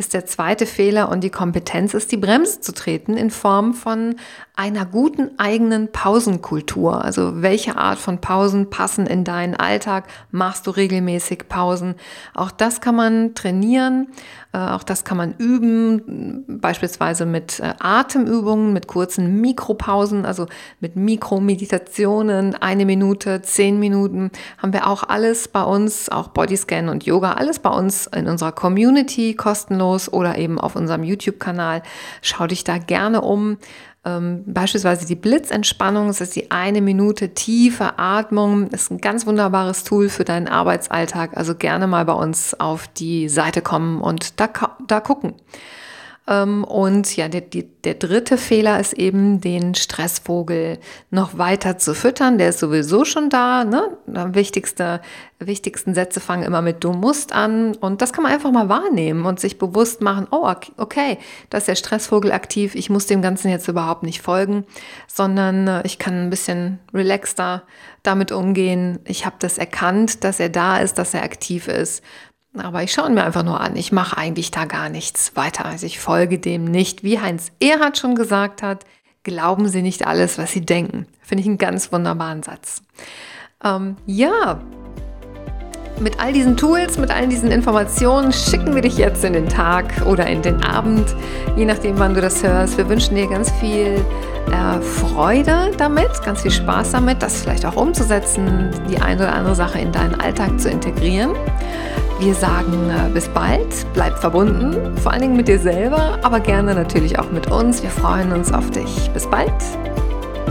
[0.00, 4.16] ist der zweite Fehler und die Kompetenz ist, die Bremse zu treten in Form von
[4.56, 7.04] einer guten eigenen Pausenkultur.
[7.04, 10.04] Also welche Art von Pausen passen in deinen Alltag?
[10.30, 11.96] Machst du regelmäßig Pausen?
[12.34, 14.08] Auch das kann man trainieren,
[14.52, 20.46] äh, auch das kann man üben, beispielsweise mit äh, Atemübungen, mit kurzen Mikropausen, also
[20.80, 27.04] mit Mikromeditationen, eine Minute, zehn Minuten, haben wir auch alles bei uns, auch Bodyscan und
[27.04, 31.82] Yoga, alles bei uns in unserer Community kostenlos oder eben auf unserem YouTube-Kanal.
[32.22, 33.58] Schau dich da gerne um.
[34.02, 39.84] Ähm, beispielsweise die Blitzentspannung, das ist die eine Minute tiefe Atmung, ist ein ganz wunderbares
[39.84, 41.36] Tool für deinen Arbeitsalltag.
[41.36, 44.48] Also gerne mal bei uns auf die Seite kommen und da,
[44.86, 45.34] da gucken.
[46.30, 50.78] Ähm, und ja, der, der dritte Fehler ist eben, den Stressvogel
[51.10, 52.38] noch weiter zu füttern.
[52.38, 53.64] Der ist sowieso schon da.
[53.64, 53.98] Ne?
[54.06, 55.00] Wichtigste,
[55.40, 57.74] wichtigsten Sätze fangen immer mit Du musst an.
[57.74, 61.18] Und das kann man einfach mal wahrnehmen und sich bewusst machen, oh, okay,
[61.50, 62.76] da ist der Stressvogel aktiv.
[62.76, 64.64] Ich muss dem Ganzen jetzt überhaupt nicht folgen,
[65.08, 67.64] sondern äh, ich kann ein bisschen relaxter
[68.04, 69.00] damit umgehen.
[69.04, 72.02] Ich habe das erkannt, dass er da ist, dass er aktiv ist
[72.56, 73.76] aber ich schaue mir einfach nur an.
[73.76, 75.66] Ich mache eigentlich da gar nichts weiter.
[75.66, 77.04] Also ich folge dem nicht.
[77.04, 78.84] Wie Heinz Erhard schon gesagt hat,
[79.22, 81.06] glauben Sie nicht alles, was Sie denken.
[81.20, 82.82] Finde ich einen ganz wunderbaren Satz.
[83.62, 84.60] Ähm, ja,
[86.00, 90.06] mit all diesen Tools, mit all diesen Informationen schicken wir dich jetzt in den Tag
[90.06, 91.04] oder in den Abend,
[91.56, 92.78] je nachdem, wann du das hörst.
[92.78, 94.02] Wir wünschen dir ganz viel
[94.50, 99.54] äh, Freude damit, ganz viel Spaß damit, das vielleicht auch umzusetzen, die eine oder andere
[99.54, 101.32] Sache in deinen Alltag zu integrieren.
[102.20, 106.74] Wir sagen äh, bis bald, bleib verbunden, vor allen Dingen mit dir selber, aber gerne
[106.74, 107.82] natürlich auch mit uns.
[107.82, 109.10] Wir freuen uns auf dich.
[109.14, 109.50] Bis bald.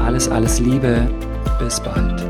[0.04, 1.08] Alles, alles Liebe.
[1.60, 2.29] Bis bald.